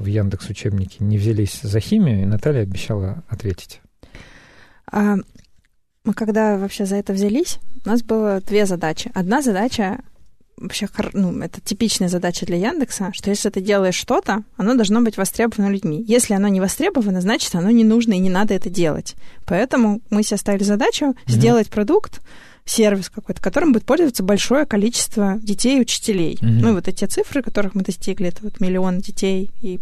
[0.00, 3.82] в Яндекс Учебнике не взялись за химию, и Наталья обещала ответить.
[4.90, 5.16] А,
[6.04, 9.10] мы когда вообще за это взялись, у нас было две задачи.
[9.14, 10.00] Одна задача
[10.56, 15.16] вообще, ну, это типичная задача для Яндекса, что если ты делаешь что-то, оно должно быть
[15.16, 16.04] востребовано людьми.
[16.06, 19.14] Если оно не востребовано, значит, оно не нужно и не надо это делать.
[19.46, 21.16] Поэтому мы себе ставили задачу mm-hmm.
[21.26, 22.20] сделать продукт,
[22.66, 26.38] сервис какой-то, которым будет пользоваться большое количество детей и учителей.
[26.40, 26.60] Mm-hmm.
[26.60, 29.80] Ну, и вот эти цифры, которых мы достигли, это вот миллион детей и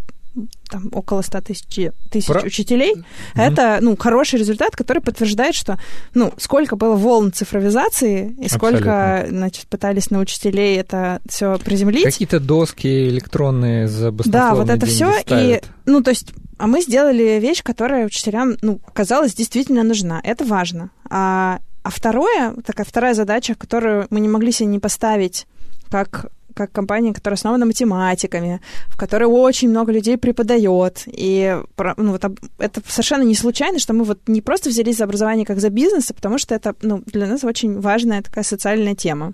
[0.71, 2.43] там около 100 тысяч, тысяч Про...
[2.43, 3.03] учителей, mm-hmm.
[3.35, 5.79] это, ну, хороший результат, который подтверждает, что,
[6.15, 9.39] ну, сколько было волн цифровизации и сколько, Абсолютно.
[9.39, 12.05] значит, пытались на учителей это все приземлить.
[12.05, 17.41] Какие-то доски электронные за Да, вот это все и, ну, то есть, а мы сделали
[17.41, 20.21] вещь, которая учителям, ну, казалось, действительно нужна.
[20.23, 20.91] Это важно.
[21.11, 25.47] А, а второе, такая вторая задача, которую мы не могли себе не поставить
[25.91, 31.05] как как компания, которая основана математиками, в которой очень много людей преподает.
[31.07, 31.59] И
[31.97, 32.25] ну, вот,
[32.59, 36.11] это совершенно не случайно, что мы вот не просто взялись за образование как за бизнес,
[36.11, 39.33] а потому что это ну, для нас очень важная такая социальная тема.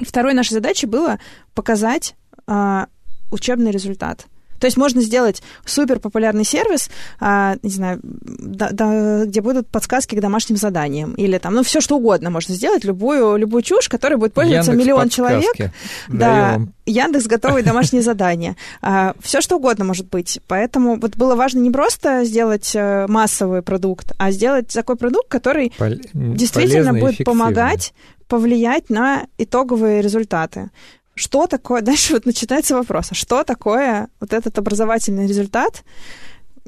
[0.00, 1.18] И второй нашей задачей было
[1.54, 2.14] показать
[2.46, 2.86] а,
[3.30, 4.26] учебный результат–
[4.58, 6.90] то есть можно сделать супер популярный сервис,
[7.20, 11.14] а, не знаю, да, да, где будут подсказки к домашним заданиям.
[11.14, 14.84] Или там, ну, все что угодно можно сделать, любую, любую чушь, которой будет пользоваться Яндекс
[14.84, 15.56] миллион подсказки.
[15.56, 15.72] человек.
[16.08, 18.56] Да, Яндекс готовые домашние задания.
[18.80, 20.40] А, все что угодно может быть.
[20.46, 25.72] Поэтому вот было важно не просто сделать э, массовый продукт, а сделать такой продукт, который
[25.76, 25.90] Пол...
[26.14, 27.92] действительно будет помогать
[28.28, 30.70] повлиять на итоговые результаты
[31.18, 35.84] что такое, дальше вот начинается вопрос, а что такое вот этот образовательный результат?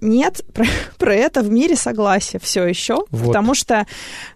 [0.01, 0.65] Нет, про,
[0.99, 3.27] про это в мире согласия все еще, вот.
[3.29, 3.87] потому что,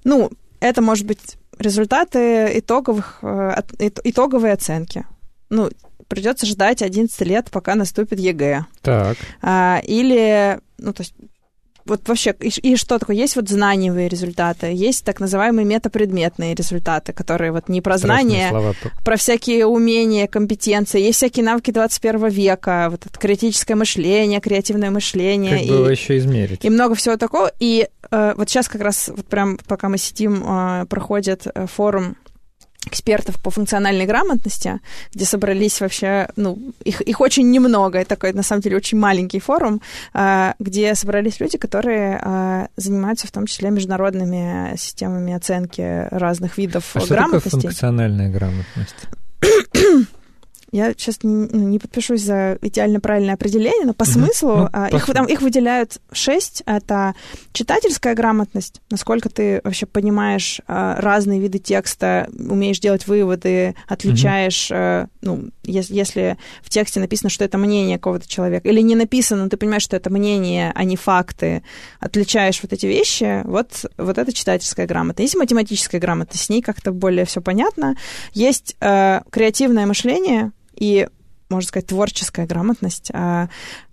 [0.04, 5.06] ну, это может быть результаты итоговых, э, итоговой оценки.
[5.50, 5.70] Ну,
[6.08, 8.66] придется ждать 11 лет, пока наступит ЕГЭ.
[8.82, 9.16] Так.
[9.42, 11.14] А, или, ну, то есть
[11.86, 13.16] вот вообще, и, и что такое?
[13.16, 18.74] Есть вот знаниевые результаты, есть так называемые метапредметные результаты, которые вот не про знания, слова.
[19.04, 21.00] про всякие умения, компетенции.
[21.00, 25.58] Есть всякие навыки 21 века, вот это критическое мышление, креативное мышление.
[25.58, 26.64] Как и, было еще измерить.
[26.64, 27.52] И много всего такого.
[27.60, 32.16] И э, вот сейчас как раз, вот прям пока мы сидим, э, проходит э, форум
[32.86, 34.80] экспертов по функциональной грамотности,
[35.14, 39.40] где собрались вообще, ну, их, их очень немного, это такой, на самом деле, очень маленький
[39.40, 39.80] форум,
[40.12, 46.84] а, где собрались люди, которые а, занимаются в том числе международными системами оценки разных видов
[46.94, 47.48] а грамотности.
[47.48, 49.08] Что такое функциональная грамотность?
[50.74, 54.88] Я сейчас не, ну, не подпишусь за идеально правильное определение, но по смыслу ну, а,
[54.88, 56.64] их, там, их выделяют шесть.
[56.66, 57.14] Это
[57.52, 64.76] читательская грамотность, насколько ты вообще понимаешь а, разные виды текста, умеешь делать выводы, отличаешь, угу.
[64.76, 69.44] а, ну, если, если в тексте написано, что это мнение какого-то человека, или не написано,
[69.44, 71.62] но ты понимаешь, что это мнение, а не факты,
[72.00, 75.20] отличаешь вот эти вещи, вот, вот это читательская грамотность.
[75.20, 77.94] Есть математическая грамотность, с ней как-то более все понятно.
[78.32, 81.08] Есть э, креативное мышление, и
[81.48, 83.10] можно сказать, творческая грамотность.
[83.12, 83.48] А,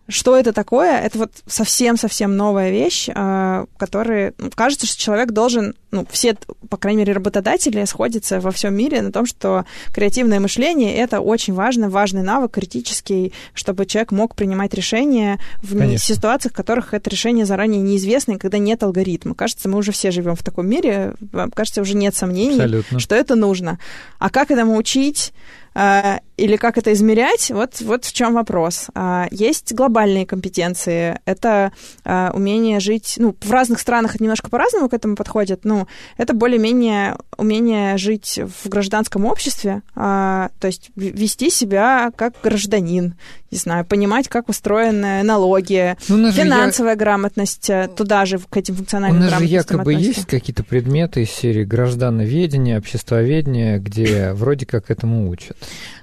[0.08, 1.00] что это такое?
[1.00, 4.34] Это вот совсем-совсем новая вещь, а, которая...
[4.38, 5.76] Ну, кажется, что человек должен...
[5.92, 6.36] Ну, все,
[6.70, 11.54] по крайней мере, работодатели сходятся во всем мире на том, что креативное мышление— это очень
[11.54, 16.16] важно, важный навык, критический, чтобы человек мог принимать решения в Конечно.
[16.16, 19.36] ситуациях, в которых это решение заранее неизвестно, и когда нет алгоритма.
[19.36, 21.14] Кажется, мы уже все живем в таком мире,
[21.54, 23.00] кажется, уже нет сомнений, Абсолютно.
[23.00, 23.80] что это нужно.
[24.20, 25.34] А как этому учить?
[25.74, 28.88] А, или как это измерять, вот, вот в чем вопрос.
[28.94, 31.72] А, есть глобальные компетенции, это
[32.04, 36.34] а, умение жить, ну, в разных странах это немножко по-разному к этому подходит, ну, это
[36.34, 43.16] более-менее умение жить в гражданском обществе, то есть вести себя как гражданин,
[43.52, 46.98] не знаю, понимать, как устроены налоги, ну, финансовая я...
[46.98, 50.20] грамотность э, туда же, к этим функциональным У нас же якобы относится.
[50.20, 55.58] есть какие-то предметы из серии граждановедения, обществоведения, где вроде как этому учат.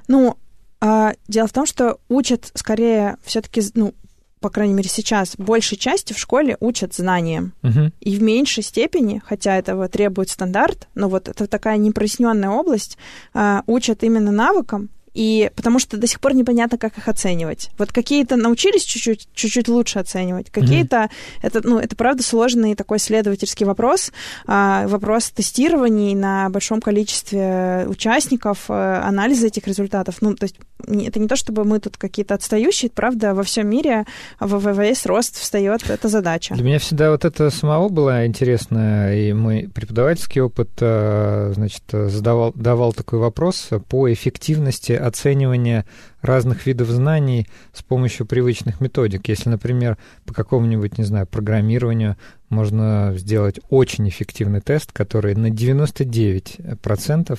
[0.08, 0.37] Ну,
[0.80, 3.94] а, дело в том, что учат скорее все-таки, ну,
[4.40, 7.54] по крайней мере сейчас, большей части в школе учат знаниям.
[7.62, 7.92] Угу.
[8.00, 12.98] И в меньшей степени, хотя этого требует стандарт, но вот это такая непроясненная область,
[13.34, 17.70] а, учат именно навыкам, и потому что до сих пор непонятно, как их оценивать.
[17.78, 21.40] Вот какие-то научились чуть-чуть, чуть-чуть лучше оценивать, какие-то mm-hmm.
[21.42, 24.12] это, ну, это правда сложный такой исследовательский вопрос,
[24.46, 30.16] а, вопрос тестирований на большом количестве участников, а, анализа этих результатов.
[30.20, 34.04] Ну, то есть это не то, чтобы мы тут какие-то отстающие, правда, во всем мире
[34.40, 36.54] в весь рост встает эта задача.
[36.54, 42.52] Для меня всегда вот это самого было интересно, и мой преподавательский опыт, а, значит, задавал,
[42.54, 45.84] давал такой вопрос по эффективности оценивания
[46.20, 49.28] разных видов знаний с помощью привычных методик.
[49.28, 52.16] Если, например, по какому-нибудь, не знаю, программированию
[52.48, 57.38] можно сделать очень эффективный тест, который на 99%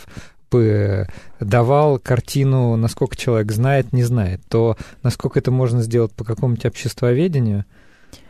[0.52, 1.08] бы
[1.40, 7.66] давал картину, насколько человек знает, не знает, то насколько это можно сделать по какому-нибудь обществоведению,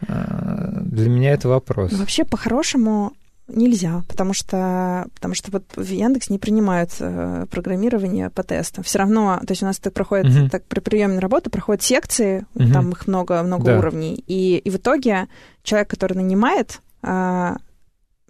[0.07, 1.93] а, для меня это вопрос.
[1.93, 3.13] Вообще, по-хорошему,
[3.51, 8.83] Нельзя, потому что, потому что вот в Яндекс не принимают э, программирование по тестам.
[8.83, 10.49] Все равно, то есть у нас так проходит, uh-huh.
[10.49, 12.71] так при приеме на работу проходят секции, uh-huh.
[12.71, 13.79] там их много, много да.
[13.79, 15.27] уровней, и, и в итоге
[15.63, 17.55] человек, который нанимает э,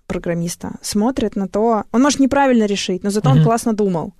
[0.08, 3.40] программиста, смотрит на то, он может неправильно решить, но зато uh-huh.
[3.40, 4.14] он классно думал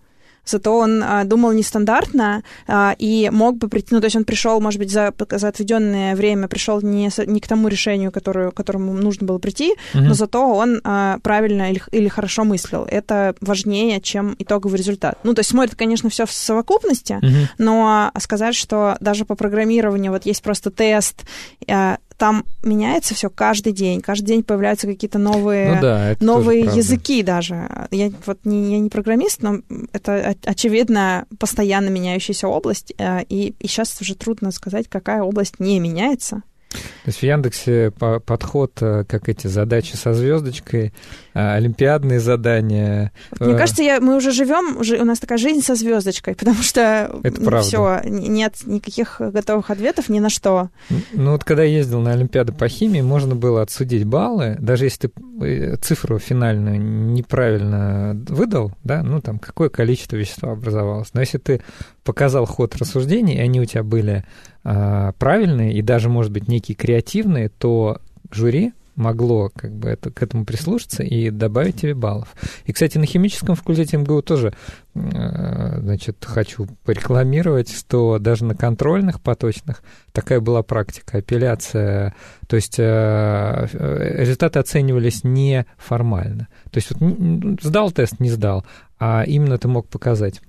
[0.50, 4.60] зато он а, думал нестандартно а, и мог бы прийти, ну, то есть он пришел,
[4.60, 8.94] может быть, за, за отведенное время пришел не, не к тому решению, которое, к которому
[8.94, 10.04] нужно было прийти, угу.
[10.04, 12.86] но зато он а, правильно или, или хорошо мыслил.
[12.90, 15.20] Это важнее, чем итоговый результат.
[15.24, 17.48] Ну, то есть смотрит, конечно, все в совокупности, угу.
[17.58, 21.26] но сказать, что даже по программированию вот есть просто тест,
[21.68, 24.02] а, там меняется все каждый день.
[24.02, 27.88] Каждый день появляются какие-то новые, ну да, новые языки даже.
[27.92, 29.62] Я вот не, я не программист, но
[29.94, 32.94] это очевидно постоянно меняющаяся область.
[32.98, 36.44] Э, и, и сейчас уже трудно сказать, какая область не меняется.
[36.70, 40.94] То есть в Яндексе подход, э, как эти задачи со звездочкой,
[41.34, 43.12] олимпиадные задания.
[43.40, 46.62] Мне э, кажется, я, мы уже живем, уже у нас такая жизнь со звездочкой, потому
[46.62, 47.20] что
[47.62, 50.70] все, нет никаких готовых ответов ни на что.
[51.14, 55.08] Ну вот когда я ездил на Олимпиаду по химии, можно было отсудить баллы, даже если
[55.08, 61.10] ты цифру финальную неправильно выдал, да, ну там какое количество вещества образовалось.
[61.14, 61.62] Но если ты
[62.04, 64.26] показал ход рассуждений, и они у тебя были
[64.64, 70.22] а, правильные и даже, может быть, некие креативные, то жюри могло как бы это, к
[70.22, 72.36] этому прислушаться и добавить тебе баллов.
[72.66, 74.54] И, кстати, на химическом факультете МГУ тоже,
[74.94, 79.82] а, значит, хочу порекламировать, что даже на контрольных поточных
[80.12, 82.14] такая была практика, апелляция,
[82.48, 86.50] то есть а, результаты оценивались не формально.
[86.72, 88.66] То есть вот сдал тест, не сдал,
[89.00, 90.42] а именно ты мог показать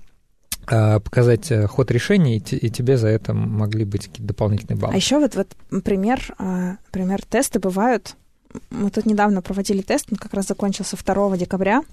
[0.63, 4.93] показать э, ход решения, и тебе за это могли быть какие-то дополнительные баллы.
[4.93, 6.21] А еще вот, вот пример,
[6.91, 8.15] пример тесты бывают.
[8.69, 11.83] Мы тут недавно проводили тест, он как раз закончился 2 декабря.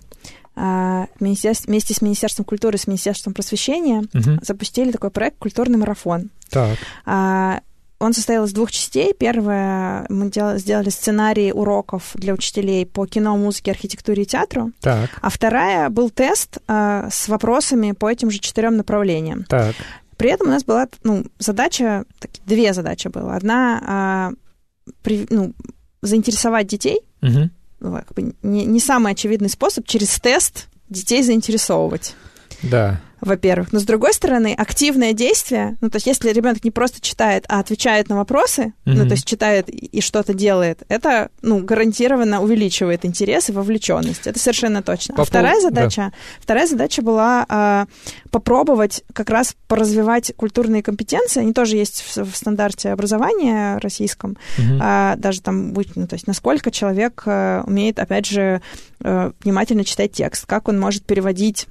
[0.57, 4.39] А, вместе с Министерством культуры, с Министерством просвещения угу.
[4.43, 6.31] запустили такой проект «Культурный марафон».
[6.51, 6.79] Так.
[8.01, 9.13] Он состоял из двух частей.
[9.13, 14.71] Первое, мы делали, сделали сценарий уроков для учителей по кино, музыке, архитектуре и театру.
[14.81, 15.11] Так.
[15.21, 19.45] А вторая был тест э, с вопросами по этим же четырем направлениям.
[19.49, 19.75] Так.
[20.17, 23.35] При этом у нас была ну, задача, так, две задачи было.
[23.35, 24.31] Одна
[24.87, 25.53] э, при, ну,
[26.03, 27.01] заинтересовать детей.
[27.23, 27.51] Угу.
[27.81, 32.15] Ну, как бы не, не самый очевидный способ через тест детей заинтересовывать.
[32.63, 33.73] Да во-первых.
[33.73, 37.61] Но с другой стороны, активное действие, ну, то есть если ребенок не просто читает, а
[37.61, 38.73] отвечает на вопросы, mm-hmm.
[38.95, 44.27] ну, то есть читает и что-то делает, это, ну, гарантированно увеличивает интерес и вовлеченность.
[44.27, 45.15] Это совершенно точно.
[45.15, 46.13] По а вторая задача, да.
[46.41, 47.87] вторая задача была а,
[48.31, 51.41] попробовать как раз поразвивать культурные компетенции.
[51.41, 54.37] Они тоже есть в, в стандарте образования российском.
[54.59, 54.79] Mm-hmm.
[54.81, 58.61] А, даже там, ну, то есть насколько человек а, умеет, опять же,
[59.03, 61.67] а, внимательно читать текст, как он может переводить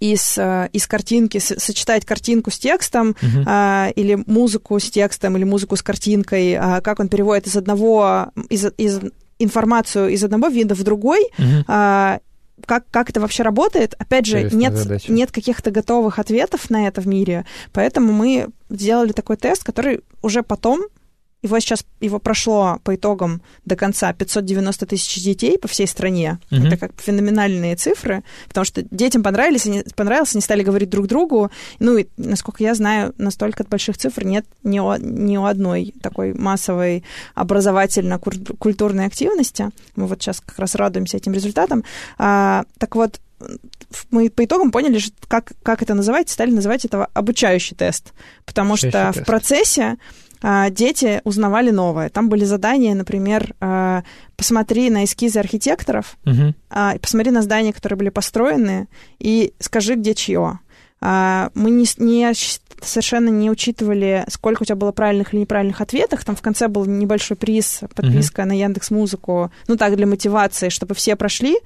[0.00, 3.44] из, э, из картинки, сочетать картинку с текстом uh-huh.
[3.46, 8.32] а, или музыку с текстом, или музыку с картинкой, а, как он переводит из одного,
[8.48, 9.00] из, из
[9.38, 11.64] информацию из одного вида в другой, uh-huh.
[11.68, 12.20] а,
[12.66, 13.94] как, как это вообще работает.
[13.98, 19.36] Опять же, нет, нет каких-то готовых ответов на это в мире, поэтому мы сделали такой
[19.36, 20.82] тест, который уже потом
[21.42, 26.38] его сейчас его прошло по итогам до конца 590 тысяч детей по всей стране.
[26.50, 26.66] Угу.
[26.66, 31.50] Это как феноменальные цифры, потому что детям понравились, они, понравилось, они стали говорить друг другу.
[31.78, 36.34] Ну и, насколько я знаю, настолько больших цифр нет ни у, ни у одной такой
[36.34, 39.70] массовой образовательно-культурной активности.
[39.96, 41.84] Мы вот сейчас как раз радуемся этим результатам.
[42.18, 43.20] А, так вот,
[44.10, 48.12] мы по итогам поняли, как, как это называть, стали называть это обучающий тест.
[48.44, 49.20] Потому обучающий что тест.
[49.20, 49.96] в процессе
[50.42, 52.08] дети узнавали новое.
[52.08, 54.04] Там были задания, например, а,
[54.36, 56.54] посмотри на эскизы архитекторов, угу.
[57.00, 58.88] посмотри на здания, которые были построены,
[59.18, 60.58] и скажи, где чье.
[61.02, 62.32] Мы не, не
[62.82, 66.24] совершенно не учитывали, сколько у тебя было правильных или неправильных ответов.
[66.24, 70.68] Там в конце был небольшой приз, подписка mm на Яндекс Музыку, ну так для мотивации,
[70.68, 71.58] чтобы все прошли.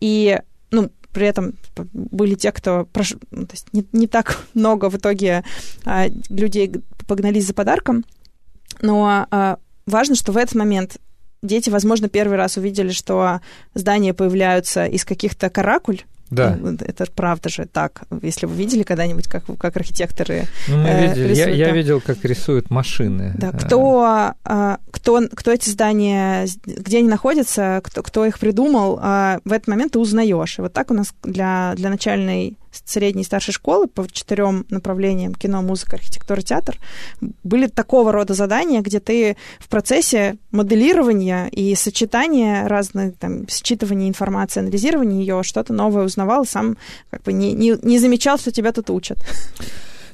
[0.00, 1.54] И ну, при этом
[1.94, 3.14] были те, кто прош...
[3.30, 5.44] Ну, то есть не, не так много в итоге
[5.86, 6.70] а, людей
[7.06, 8.04] погнались за подарком,
[8.80, 10.98] но а, важно, что в этот момент
[11.42, 13.40] дети, возможно, первый раз увидели, что
[13.74, 16.56] здания появляются из каких-то каракуль, да.
[16.60, 18.02] Ну, это правда же так.
[18.22, 21.28] Если вы видели когда-нибудь, как, как архитекторы ну, мы э, видели.
[21.28, 23.32] Рисуют, я, я видел, как рисуют машины.
[23.38, 29.38] Да, кто, э, кто, кто эти здания, где они находятся, кто, кто их придумал, э,
[29.44, 30.58] в этот момент ты узнаешь.
[30.58, 35.34] И вот так у нас для, для начальной средней и старшей школы по четырем направлениям
[35.34, 36.78] кино, музыка, архитектура, театр
[37.44, 44.60] были такого рода задания, где ты в процессе моделирования и сочетания разных, там, считывания информации,
[44.60, 46.76] анализирования ее, что-то новое узнавал, сам
[47.10, 49.18] как бы не, не, не замечал, что тебя тут учат.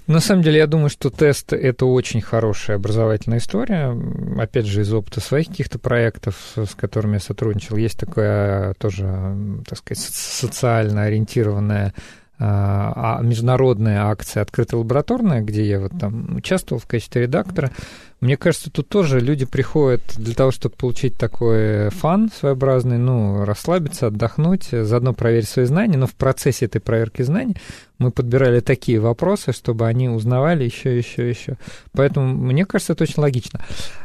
[0.09, 3.97] На самом деле, я думаю, что тест— это очень хорошая образовательная история.
[4.37, 9.37] Опять же, из опыта своих каких-то проектов, с которыми я сотрудничал, есть такая тоже,
[9.67, 11.95] так сказать, социально ориентированная
[12.45, 17.71] а, а, международная акция «Открытая лабораторная», где я вот там участвовал в качестве редактора.
[18.21, 24.09] Мне кажется, тут тоже люди приходят для того, чтобы получить такой фан своеобразный, ну, расслабиться,
[24.09, 27.55] отдохнуть, заодно проверить свои знания, но в процессе этой проверки знаний
[27.99, 31.59] мы подбирали такие вопросы, чтобы они узнавали еще, еще, еще.
[31.93, 33.61] Поэтому мне кажется, это очень логично.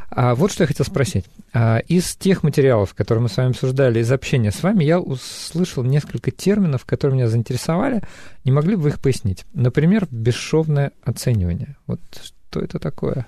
[0.10, 1.26] А вот что я хотел спросить.
[1.54, 5.84] А, из тех материалов, которые мы с вами обсуждали, из общения с вами, я услышал
[5.84, 8.02] несколько терминов, которые меня заинтересовали.
[8.46, 9.46] Не могли бы вы их пояснить?
[9.54, 11.76] Например, бесшовное оценивание.
[11.88, 13.26] Вот что это такое?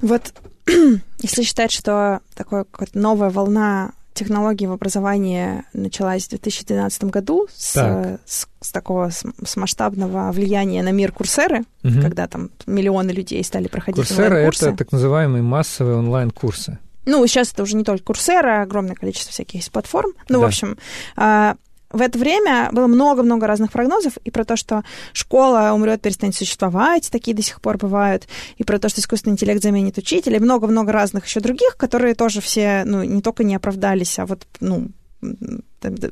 [0.00, 0.32] Вот
[1.20, 2.64] если считать, что такая
[2.94, 9.56] новая волна технологий в образовании началась в 2012 году с, с, с такого с, с
[9.56, 12.00] масштабного влияния на мир Курсеры, угу.
[12.02, 16.78] когда там миллионы людей стали проходить Курсера— это так называемые массовые онлайн-курсы.
[17.06, 20.12] Ну, сейчас это уже не только Курсера, огромное количество всяких платформ.
[20.28, 20.44] Ну, да.
[20.44, 20.76] в общем,
[21.16, 21.56] а,
[21.90, 24.82] в это время было много-много разных прогнозов и про то, что
[25.12, 29.62] школа умрет, перестанет существовать, такие до сих пор бывают, и про то, что искусственный интеллект
[29.62, 34.18] заменит учителя, и много-много разных еще других, которые тоже все, ну, не только не оправдались,
[34.18, 34.88] а вот, ну,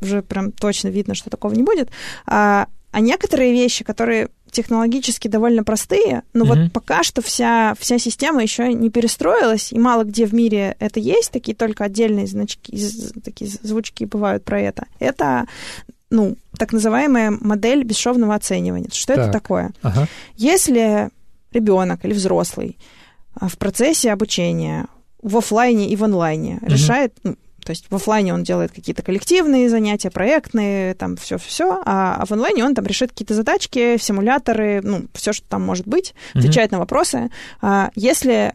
[0.00, 1.90] уже прям точно видно, что такого не будет.
[2.26, 6.48] А, а некоторые вещи, которые технологически довольно простые, но mm-hmm.
[6.64, 10.98] вот пока что вся, вся система еще не перестроилась, и мало где в мире это
[10.98, 12.76] есть, такие только отдельные значки,
[13.22, 14.86] такие звучки бывают про это.
[14.98, 15.46] Это
[16.10, 18.88] ну, так называемая модель бесшовного оценивания.
[18.90, 19.24] Что так.
[19.24, 19.72] это такое?
[19.82, 20.08] Ага.
[20.36, 21.10] Если
[21.52, 22.78] ребенок или взрослый
[23.34, 24.86] а, в процессе обучения
[25.22, 26.72] в офлайне и в онлайне угу.
[26.72, 27.36] решает, ну,
[27.66, 32.64] то есть в офлайне он делает какие-то коллективные занятия, проектные, там все-все, а, в онлайне
[32.64, 36.74] он там решит какие-то задачки, симуляторы, ну, все, что там может быть, отвечает mm-hmm.
[36.74, 37.30] на вопросы.
[37.60, 38.54] А, если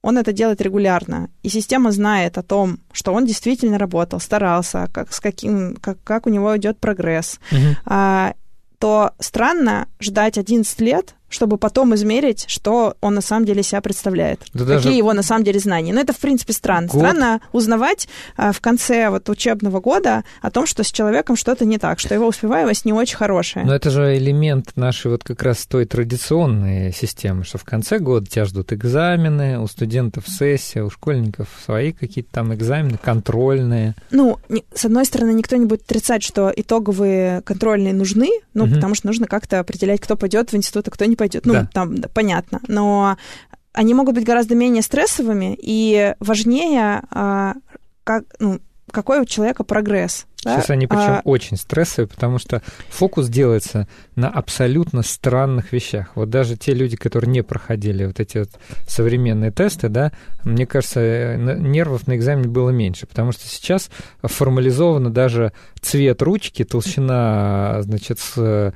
[0.00, 5.12] он это делает регулярно, и система знает о том, что он действительно работал, старался, как,
[5.12, 8.34] с каким, как, как у него идет прогресс, mm-hmm.
[8.78, 14.40] то странно ждать 11 лет, чтобы потом измерить, что он на самом деле себя представляет,
[14.52, 14.92] да какие даже...
[14.92, 15.92] его на самом деле знания.
[15.92, 16.88] Но это, в принципе, странно.
[16.88, 17.00] Год...
[17.00, 21.78] Странно узнавать а, в конце вот учебного года о том, что с человеком что-то не
[21.78, 23.64] так, что его успеваемость не очень хорошая.
[23.64, 28.26] Но это же элемент нашей вот как раз той традиционной системы, что в конце года
[28.26, 33.94] тебя ждут экзамены, у студентов сессия, у школьников свои какие-то там экзамены контрольные.
[34.10, 34.38] Ну,
[34.74, 38.74] с одной стороны, никто не будет отрицать, что итоговые контрольные нужны, ну, угу.
[38.74, 41.46] потому что нужно как-то определять, кто пойдет в институт, а кто не не пойдет.
[41.46, 41.70] Ну, да.
[41.72, 42.60] там, да, понятно.
[42.68, 43.16] Но
[43.72, 47.54] они могут быть гораздо менее стрессовыми и важнее, а,
[48.04, 48.60] как, ну,
[48.90, 50.26] какой у человека прогресс.
[50.46, 51.20] Сейчас они причем а...
[51.24, 56.12] очень стрессовые, потому что фокус делается на абсолютно странных вещах.
[56.14, 58.50] Вот даже те люди, которые не проходили вот эти вот
[58.86, 60.12] современные тесты, да,
[60.44, 63.90] мне кажется, э, нервов на экзамене было меньше, потому что сейчас
[64.22, 68.72] формализовано даже цвет ручки, толщина, значит, с, э,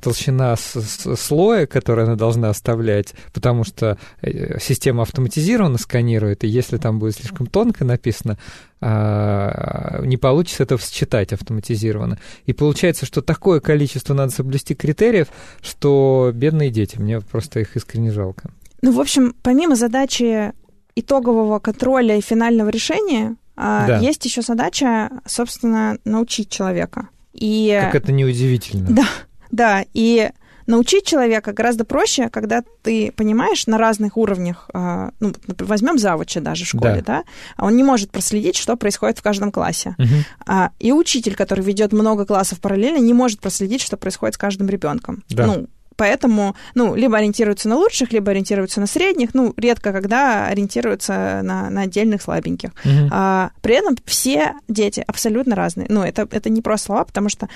[0.00, 6.48] толщина с, с слоя, который она должна оставлять, потому что э, система автоматизированно сканирует, и
[6.48, 8.38] если там будет слишком тонко написано,
[8.80, 12.18] а, не получится это считать автоматизированно.
[12.46, 15.28] И получается, что такое количество надо соблюсти критериев,
[15.60, 18.50] что бедные дети, мне просто их искренне жалко.
[18.82, 20.52] Ну, в общем, помимо задачи
[20.94, 23.98] итогового контроля и финального решения, а, да.
[23.98, 27.08] есть еще задача, собственно, научить человека.
[27.32, 27.76] И...
[27.80, 28.88] Как это неудивительно.
[28.94, 29.08] Да,
[29.50, 29.84] да.
[29.94, 30.30] И
[30.68, 36.66] Научить человека гораздо проще, когда ты понимаешь на разных уровнях, а, ну, возьмем завуча даже
[36.66, 37.24] в школе, да,
[37.56, 39.96] да он не может проследить, что происходит в каждом классе.
[39.98, 40.54] Угу.
[40.78, 45.24] И учитель, который ведет много классов параллельно, не может проследить, что происходит с каждым ребенком.
[45.30, 45.46] Да.
[45.46, 51.40] Ну, поэтому, ну, либо ориентируются на лучших, либо ориентируются на средних, ну, редко когда ориентируются
[51.42, 52.70] на, на отдельных слабеньких.
[52.84, 53.08] Угу.
[53.10, 55.86] А, при этом все дети абсолютно разные.
[55.90, 57.48] Ну, это, это не просто слова, потому что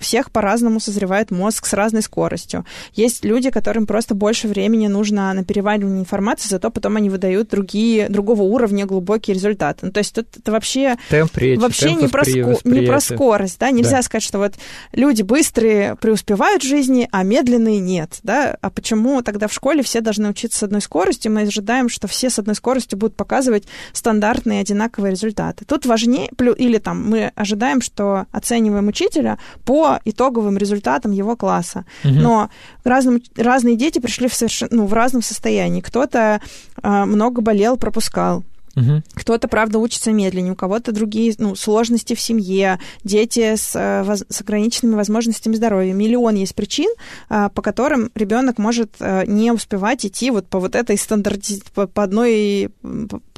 [0.00, 2.64] всех по-разному созревает мозг с разной скоростью.
[2.94, 8.08] Есть люди, которым просто больше времени нужно на переваривание информации, зато потом они выдают другие,
[8.08, 9.86] другого уровня глубокие результаты.
[9.86, 13.00] Ну, то есть тут это вообще, темп речи, вообще темп не, про ско- не про
[13.00, 13.58] скорость.
[13.60, 13.70] Да?
[13.70, 14.02] Нельзя да.
[14.02, 14.54] сказать, что вот
[14.92, 18.18] люди быстрые преуспевают в жизни, а медленные нет.
[18.22, 18.56] Да?
[18.60, 21.32] А почему тогда в школе все должны учиться с одной скоростью?
[21.32, 25.64] Мы ожидаем, что все с одной скоростью будут показывать стандартные одинаковые результаты.
[25.64, 31.84] Тут важнее, или там мы ожидаем, что оцениваем учителя по итоговым результатам его класса.
[32.04, 32.14] Угу.
[32.14, 32.50] Но
[32.84, 35.80] разным, разные дети пришли в, совершенно, ну, в разном состоянии.
[35.80, 36.40] Кто-то
[36.82, 38.44] э, много болел, пропускал.
[38.76, 39.02] Угу.
[39.14, 44.40] Кто-то, правда, учится медленнее, у кого-то другие ну, сложности в семье, дети с, э, с
[44.40, 45.92] ограниченными возможностями здоровья.
[45.92, 46.90] Миллион есть причин,
[47.28, 51.62] э, по которым ребенок может э, не успевать идти вот по вот этой стандарти...
[51.74, 52.70] по, по одной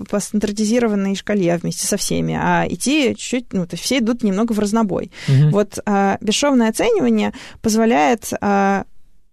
[0.09, 4.53] по стандартизированной шкале вместе со всеми, а идти чуть-чуть, ну, то есть все идут немного
[4.53, 5.11] в разнобой.
[5.29, 5.51] Угу.
[5.51, 5.79] Вот
[6.21, 8.33] бесшовное оценивание позволяет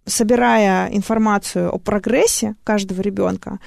[0.06, 3.58] собирая информацию о прогрессе каждого ребенка,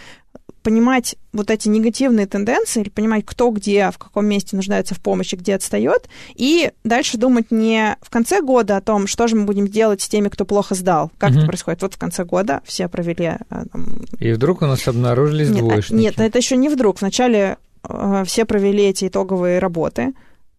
[0.64, 5.36] понимать вот эти негативные тенденции, или понимать, кто где, в каком месте нуждается в помощи,
[5.36, 9.68] где отстает, и дальше думать не в конце года о том, что же мы будем
[9.68, 11.40] делать с теми, кто плохо сдал, как угу.
[11.40, 11.82] это происходит.
[11.82, 13.38] Вот в конце года все провели...
[13.50, 13.86] А, там...
[14.20, 16.00] И вдруг у нас обнаружились нет, двоечники.
[16.00, 17.02] Нет, это еще не вдруг.
[17.02, 17.58] Вначале
[17.88, 20.14] э, все провели эти итоговые работы,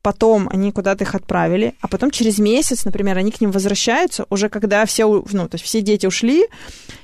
[0.05, 4.51] потом они куда-то их отправили, а потом через месяц, например, они к ним возвращаются, уже
[4.51, 6.45] когда все, ну, то есть все дети ушли,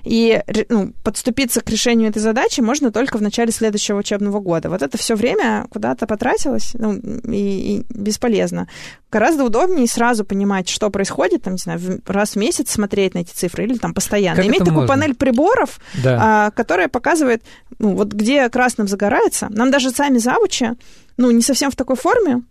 [0.04, 4.68] и ну, подступиться к решению этой задачи можно только в начале следующего учебного года.
[4.68, 8.68] Вот это все время куда-то потратилось, ну, и, и бесполезно.
[9.10, 13.32] Гораздо удобнее сразу понимать, что происходит, там, не знаю, раз в месяц смотреть на эти
[13.32, 14.36] цифры или там постоянно.
[14.36, 14.88] Как Иметь такую можно?
[14.88, 16.18] панель приборов, да.
[16.20, 17.42] а, которая показывает,
[17.78, 19.48] ну, вот где красным загорается.
[19.48, 20.72] Нам даже сами завучи,
[21.16, 22.42] ну, не совсем в такой форме,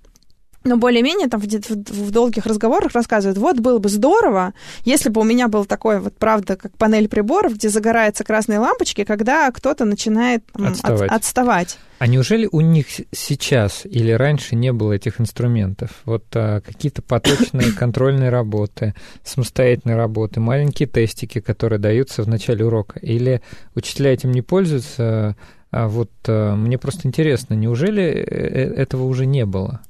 [0.63, 4.53] но более-менее там в, в, в долгих разговорах рассказывают, вот было бы здорово,
[4.83, 9.03] если бы у меня был такой вот, правда, как панель приборов, где загораются красные лампочки,
[9.03, 11.09] когда кто-то начинает там, отставать.
[11.09, 11.77] От, отставать.
[11.99, 15.91] А неужели у них сейчас или раньше не было этих инструментов?
[16.05, 22.99] Вот а, какие-то поточные контрольные работы, самостоятельные работы, маленькие тестики, которые даются в начале урока?
[22.99, 23.41] Или
[23.75, 25.35] учителя этим не пользуются?
[25.71, 29.81] А вот а, мне просто интересно, неужели э, э, этого уже не было?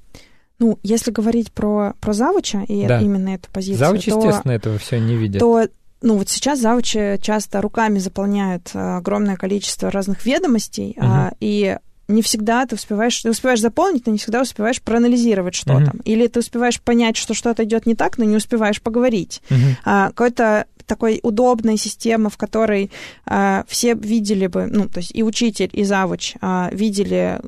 [0.60, 2.99] Ну, если говорить про, про завуча и да.
[2.99, 5.39] именно эту позицию, Завуч, то, естественно, этого все не видят.
[5.39, 5.68] То
[6.01, 11.05] ну вот сейчас завучи часто руками заполняют э, огромное количество разных ведомостей, угу.
[11.05, 15.76] а, и не всегда ты успеваешь, ты успеваешь заполнить, но не всегда успеваешь проанализировать, что
[15.76, 15.86] угу.
[15.86, 15.97] там.
[16.05, 19.41] Или ты успеваешь понять, что что-то идет не так, но не успеваешь поговорить.
[19.49, 19.60] Угу.
[19.86, 22.89] А, какой-то такой удобной системы, в которой
[23.26, 27.39] а, все видели бы, ну, то есть и учитель, и завуч а, видели,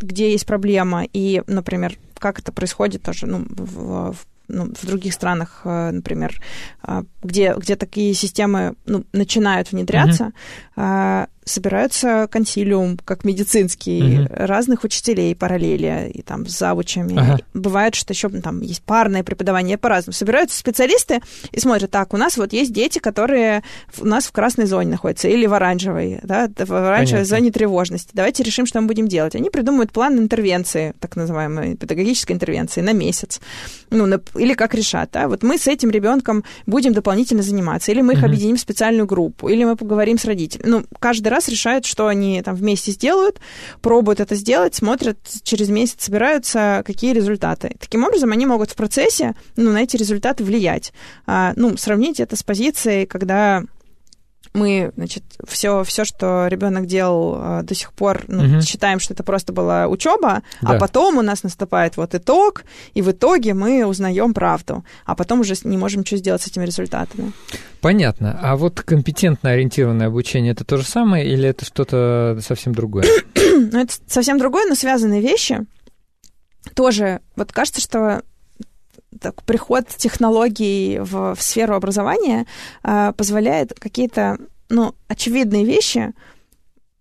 [0.00, 5.14] где есть проблема, и, например, как это происходит тоже ну, в, в ну, в других
[5.14, 6.40] странах, э, например,
[6.86, 10.32] э, где, где такие системы ну, начинают внедряться,
[10.76, 14.28] mm-hmm собираются консилиум, как медицинский, угу.
[14.30, 17.18] разных учителей параллели, и там с завучами.
[17.18, 17.38] Ага.
[17.54, 20.12] Бывает, что еще там есть парное преподавание по-разному.
[20.12, 21.20] Собираются специалисты
[21.50, 23.62] и смотрят, так, у нас вот есть дети, которые
[23.98, 27.24] у нас в красной зоне находятся, или в оранжевой, да, в оранжевой Понятно.
[27.24, 28.10] зоне тревожности.
[28.12, 29.34] Давайте решим, что мы будем делать.
[29.34, 33.40] Они придумывают план интервенции, так называемой педагогической интервенции на месяц.
[33.90, 38.02] Ну, на, или как решат, да, вот мы с этим ребенком будем дополнительно заниматься, или
[38.02, 38.26] мы их угу.
[38.26, 40.68] объединим в специальную группу, или мы поговорим с родителями.
[40.68, 43.40] Ну, каждый раз решают, что они там вместе сделают,
[43.80, 47.76] пробуют это сделать, смотрят, через месяц собираются, какие результаты.
[47.78, 50.92] Таким образом, они могут в процессе ну, на эти результаты влиять.
[51.26, 53.62] А, ну, сравнить это с позицией, когда
[54.52, 58.62] мы, значит, все, все, что ребенок делал э, до сих пор, ну, угу.
[58.62, 60.76] считаем, что это просто была учеба, а да.
[60.76, 62.64] а потом у нас наступает вот итог,
[62.94, 66.64] и в итоге мы узнаем правду, а потом уже не можем ничего сделать с этими
[66.64, 67.32] результатами.
[67.80, 68.38] Понятно.
[68.42, 73.04] А вот компетентно ориентированное обучение это то же самое или это что-то совсем другое?
[73.34, 75.60] ну, это совсем другое, но связанные вещи.
[76.74, 78.22] Тоже, вот кажется, что
[79.18, 82.46] так, приход технологий в, в сферу образования
[82.82, 84.38] э, позволяет какие-то
[84.68, 86.12] ну, очевидные вещи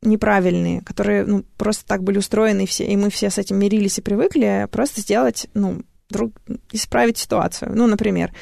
[0.02, 3.98] неправильные, которые ну, просто так были устроены, и, все, и мы все с этим мирились
[3.98, 6.32] и привыкли, просто сделать, ну, друг,
[6.72, 7.72] исправить ситуацию.
[7.76, 8.34] Ну, например,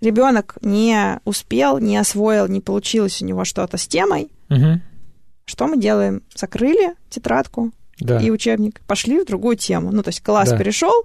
[0.00, 4.30] ребенок не успел, не освоил, не получилось у него что-то с темой.
[4.50, 4.80] Угу.
[5.44, 6.22] Что мы делаем?
[6.34, 7.70] Закрыли тетрадку
[8.00, 8.18] да.
[8.18, 9.90] и учебник, пошли в другую тему.
[9.92, 10.58] Ну, то есть класс да.
[10.58, 11.04] перешел,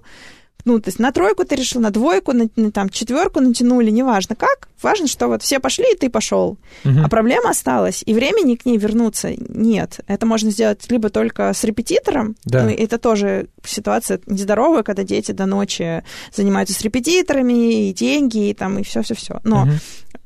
[0.64, 4.36] ну, то есть на тройку ты решил, на двойку, на, на там, четверку натянули, неважно
[4.36, 4.68] как.
[4.82, 6.58] Важно, что вот все пошли, и ты пошел.
[6.84, 7.00] Угу.
[7.04, 10.00] А проблема осталась, и времени к ней вернуться нет.
[10.06, 12.64] Это можно сделать либо только с репетитором, да.
[12.64, 16.02] ну, это тоже ситуация нездоровая, когда дети до ночи
[16.34, 19.40] занимаются с репетиторами, и деньги, и там, и все-все-все.
[19.44, 19.70] Но, угу.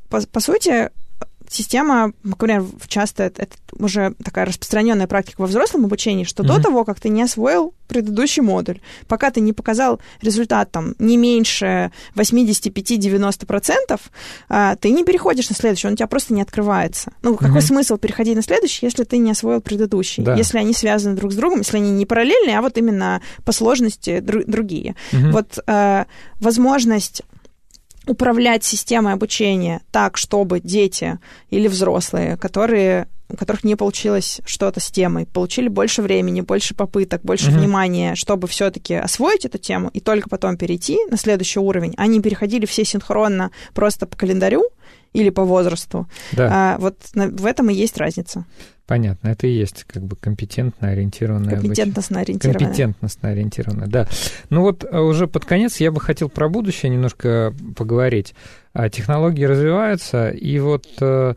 [0.09, 0.91] по, по сути,
[1.55, 3.47] система, например, часто это,
[3.79, 6.47] уже такая распространенная практика во взрослом обучении, что mm-hmm.
[6.47, 11.17] до того, как ты не освоил предыдущий модуль, пока ты не показал результат там не
[11.17, 14.01] меньше 85-90%,
[14.49, 17.13] а, ты не переходишь на следующий, он у тебя просто не открывается.
[17.23, 17.61] Ну, какой mm-hmm.
[17.61, 20.23] смысл переходить на следующий, если ты не освоил предыдущий?
[20.25, 20.35] Да.
[20.35, 24.19] Если они связаны друг с другом, если они не параллельные, а вот именно по сложности
[24.19, 24.97] дру- другие.
[25.13, 25.31] Mm-hmm.
[25.31, 26.07] Вот а,
[26.41, 27.23] возможность
[28.07, 31.19] управлять системой обучения так, чтобы дети
[31.51, 37.23] или взрослые, которые у которых не получилось что-то с темой, получили больше времени, больше попыток,
[37.23, 37.59] больше mm-hmm.
[37.59, 41.95] внимания, чтобы все-таки освоить эту тему и только потом перейти на следующий уровень.
[41.97, 44.65] Они переходили все синхронно просто по календарю
[45.15, 46.07] или по возрасту.
[46.33, 46.75] Да.
[46.75, 48.45] А, вот в этом и есть разница.
[48.87, 52.67] Понятно, это и есть как бы компетентно ориентированное Компетентностно ориентированное.
[52.67, 54.09] Компетентностно ориентированное, да.
[54.51, 58.35] Ну вот а, уже под конец я бы хотел про будущее немножко поговорить.
[58.75, 61.35] А, технологии развиваются, и вот э,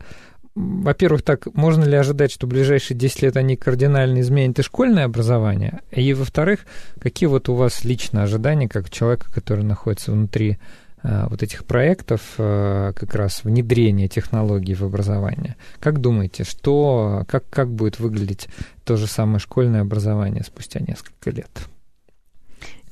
[0.54, 5.04] во-первых, так можно ли ожидать, что в ближайшие 10 лет они кардинально изменят и школьное
[5.04, 5.80] образование?
[5.92, 6.66] И, во-вторых,
[7.00, 12.34] какие вот у вас лично ожидания, как человека, который находится внутри Э, вот этих проектов
[12.38, 15.56] э, как раз внедрения технологий в образование.
[15.80, 18.48] Как думаете, что, как, как будет выглядеть
[18.84, 21.68] то же самое школьное образование спустя несколько лет?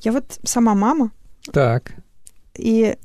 [0.01, 1.11] Я вот сама мама.
[1.51, 1.93] Так.
[2.55, 2.95] И,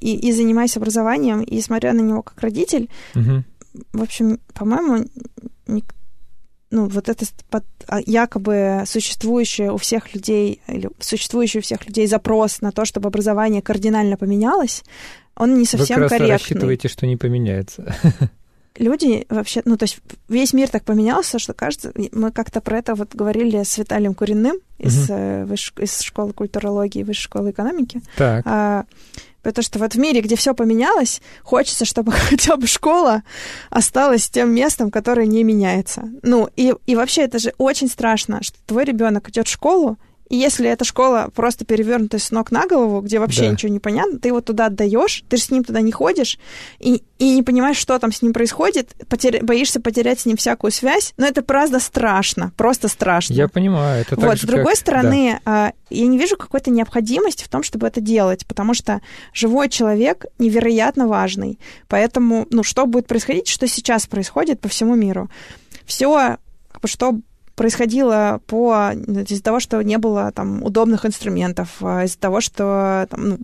[0.00, 3.44] и, и занимаюсь образованием, и смотря на него как родитель, угу.
[3.92, 5.06] в общем, по-моему,
[6.70, 7.24] ну, вот это
[7.86, 13.08] а, якобы существующее у всех людей, или существующий у всех людей запрос на то, чтобы
[13.08, 14.82] образование кардинально поменялось,
[15.36, 17.94] он не совсем Вы как раз рассчитываете, что не поменяется.
[18.78, 19.98] Люди вообще, ну, то есть
[20.28, 24.56] весь мир так поменялся, что кажется, мы как-то про это вот говорили с Виталием Куриным
[24.78, 25.54] из, угу.
[25.82, 28.02] из школы культурологии, высшей школы экономики.
[28.16, 28.42] Так.
[28.46, 28.84] А,
[29.46, 33.22] Потому что вот в мире, где все поменялось, хочется, чтобы хотя бы школа
[33.70, 36.10] осталась тем местом, которое не меняется.
[36.22, 40.36] Ну, и, и вообще это же очень страшно, что твой ребенок идет в школу, и
[40.36, 43.48] если эта школа просто перевернутая с ног на голову, где вообще да.
[43.48, 46.38] ничего не понятно, ты его туда отдаешь, ты же с ним туда не ходишь,
[46.80, 49.42] и, и не понимаешь, что там с ним происходит, потеря...
[49.42, 53.34] боишься потерять с ним всякую связь, но это правда страшно, просто страшно.
[53.34, 54.76] Я понимаю, это так Вот, же, с другой как...
[54.76, 55.72] стороны, да.
[55.90, 59.00] я не вижу какой-то необходимости в том, чтобы это делать, потому что
[59.32, 65.30] живой человек невероятно важный, поэтому, ну, что будет происходить, что сейчас происходит по всему миру?
[65.84, 66.38] Все,
[66.84, 67.20] что
[67.56, 73.28] происходило по, из-за того, что не было там удобных инструментов, а из-за того, что там,
[73.28, 73.38] ну,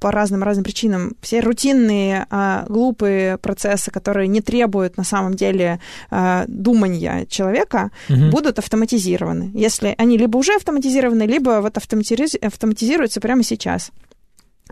[0.00, 5.78] по разным разным причинам все рутинные а, глупые процессы, которые не требуют на самом деле
[6.10, 8.30] а, думания человека, угу.
[8.30, 9.50] будут автоматизированы.
[9.52, 13.90] Если они либо уже автоматизированы, либо вот автоматизи- автоматизируются прямо сейчас.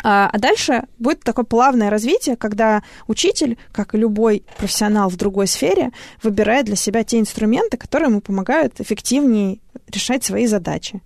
[0.03, 5.47] А, а дальше будет такое плавное развитие, когда учитель, как и любой профессионал в другой
[5.47, 5.91] сфере,
[6.23, 11.01] выбирает для себя те инструменты, которые ему помогают эффективнее решать свои задачи.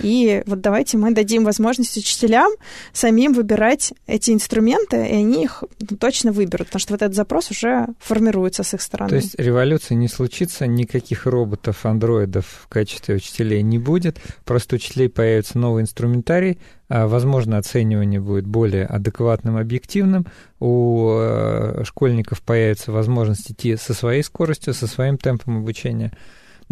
[0.00, 2.50] И вот давайте мы дадим возможность учителям
[2.92, 5.64] самим выбирать эти инструменты, и они их
[6.00, 9.10] точно выберут, потому что вот этот запрос уже формируется с их стороны.
[9.10, 15.08] То есть революции не случится, никаких роботов, андроидов в качестве учителей не будет, просто учителей
[15.08, 20.26] появится новый инструментарий, а, возможно, оценивание будет более адекватным, объективным,
[20.60, 26.12] у э, школьников появится возможность идти со своей скоростью, со своим темпом обучения.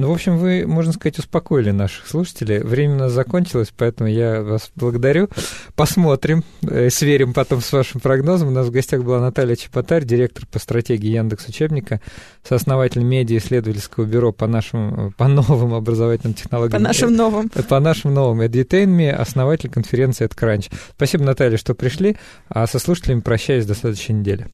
[0.00, 2.60] Ну, в общем, вы, можно сказать, успокоили наших слушателей.
[2.60, 5.28] Время у нас закончилось, поэтому я вас благодарю.
[5.76, 8.48] Посмотрим, э, сверим потом с вашим прогнозом.
[8.48, 12.00] У нас в гостях была Наталья Чеботарь, директор по стратегии Яндекс Учебника,
[12.48, 16.72] сооснователь медиа-исследовательского бюро по нашим, по новым образовательным технологиям.
[16.72, 17.50] По нашим новым.
[17.50, 18.40] По нашим новым.
[18.40, 20.72] Edutainme, основатель конференции AdCrunch.
[20.96, 22.16] Спасибо, Наталья, что пришли.
[22.48, 24.46] А со слушателями прощаюсь до следующей недели.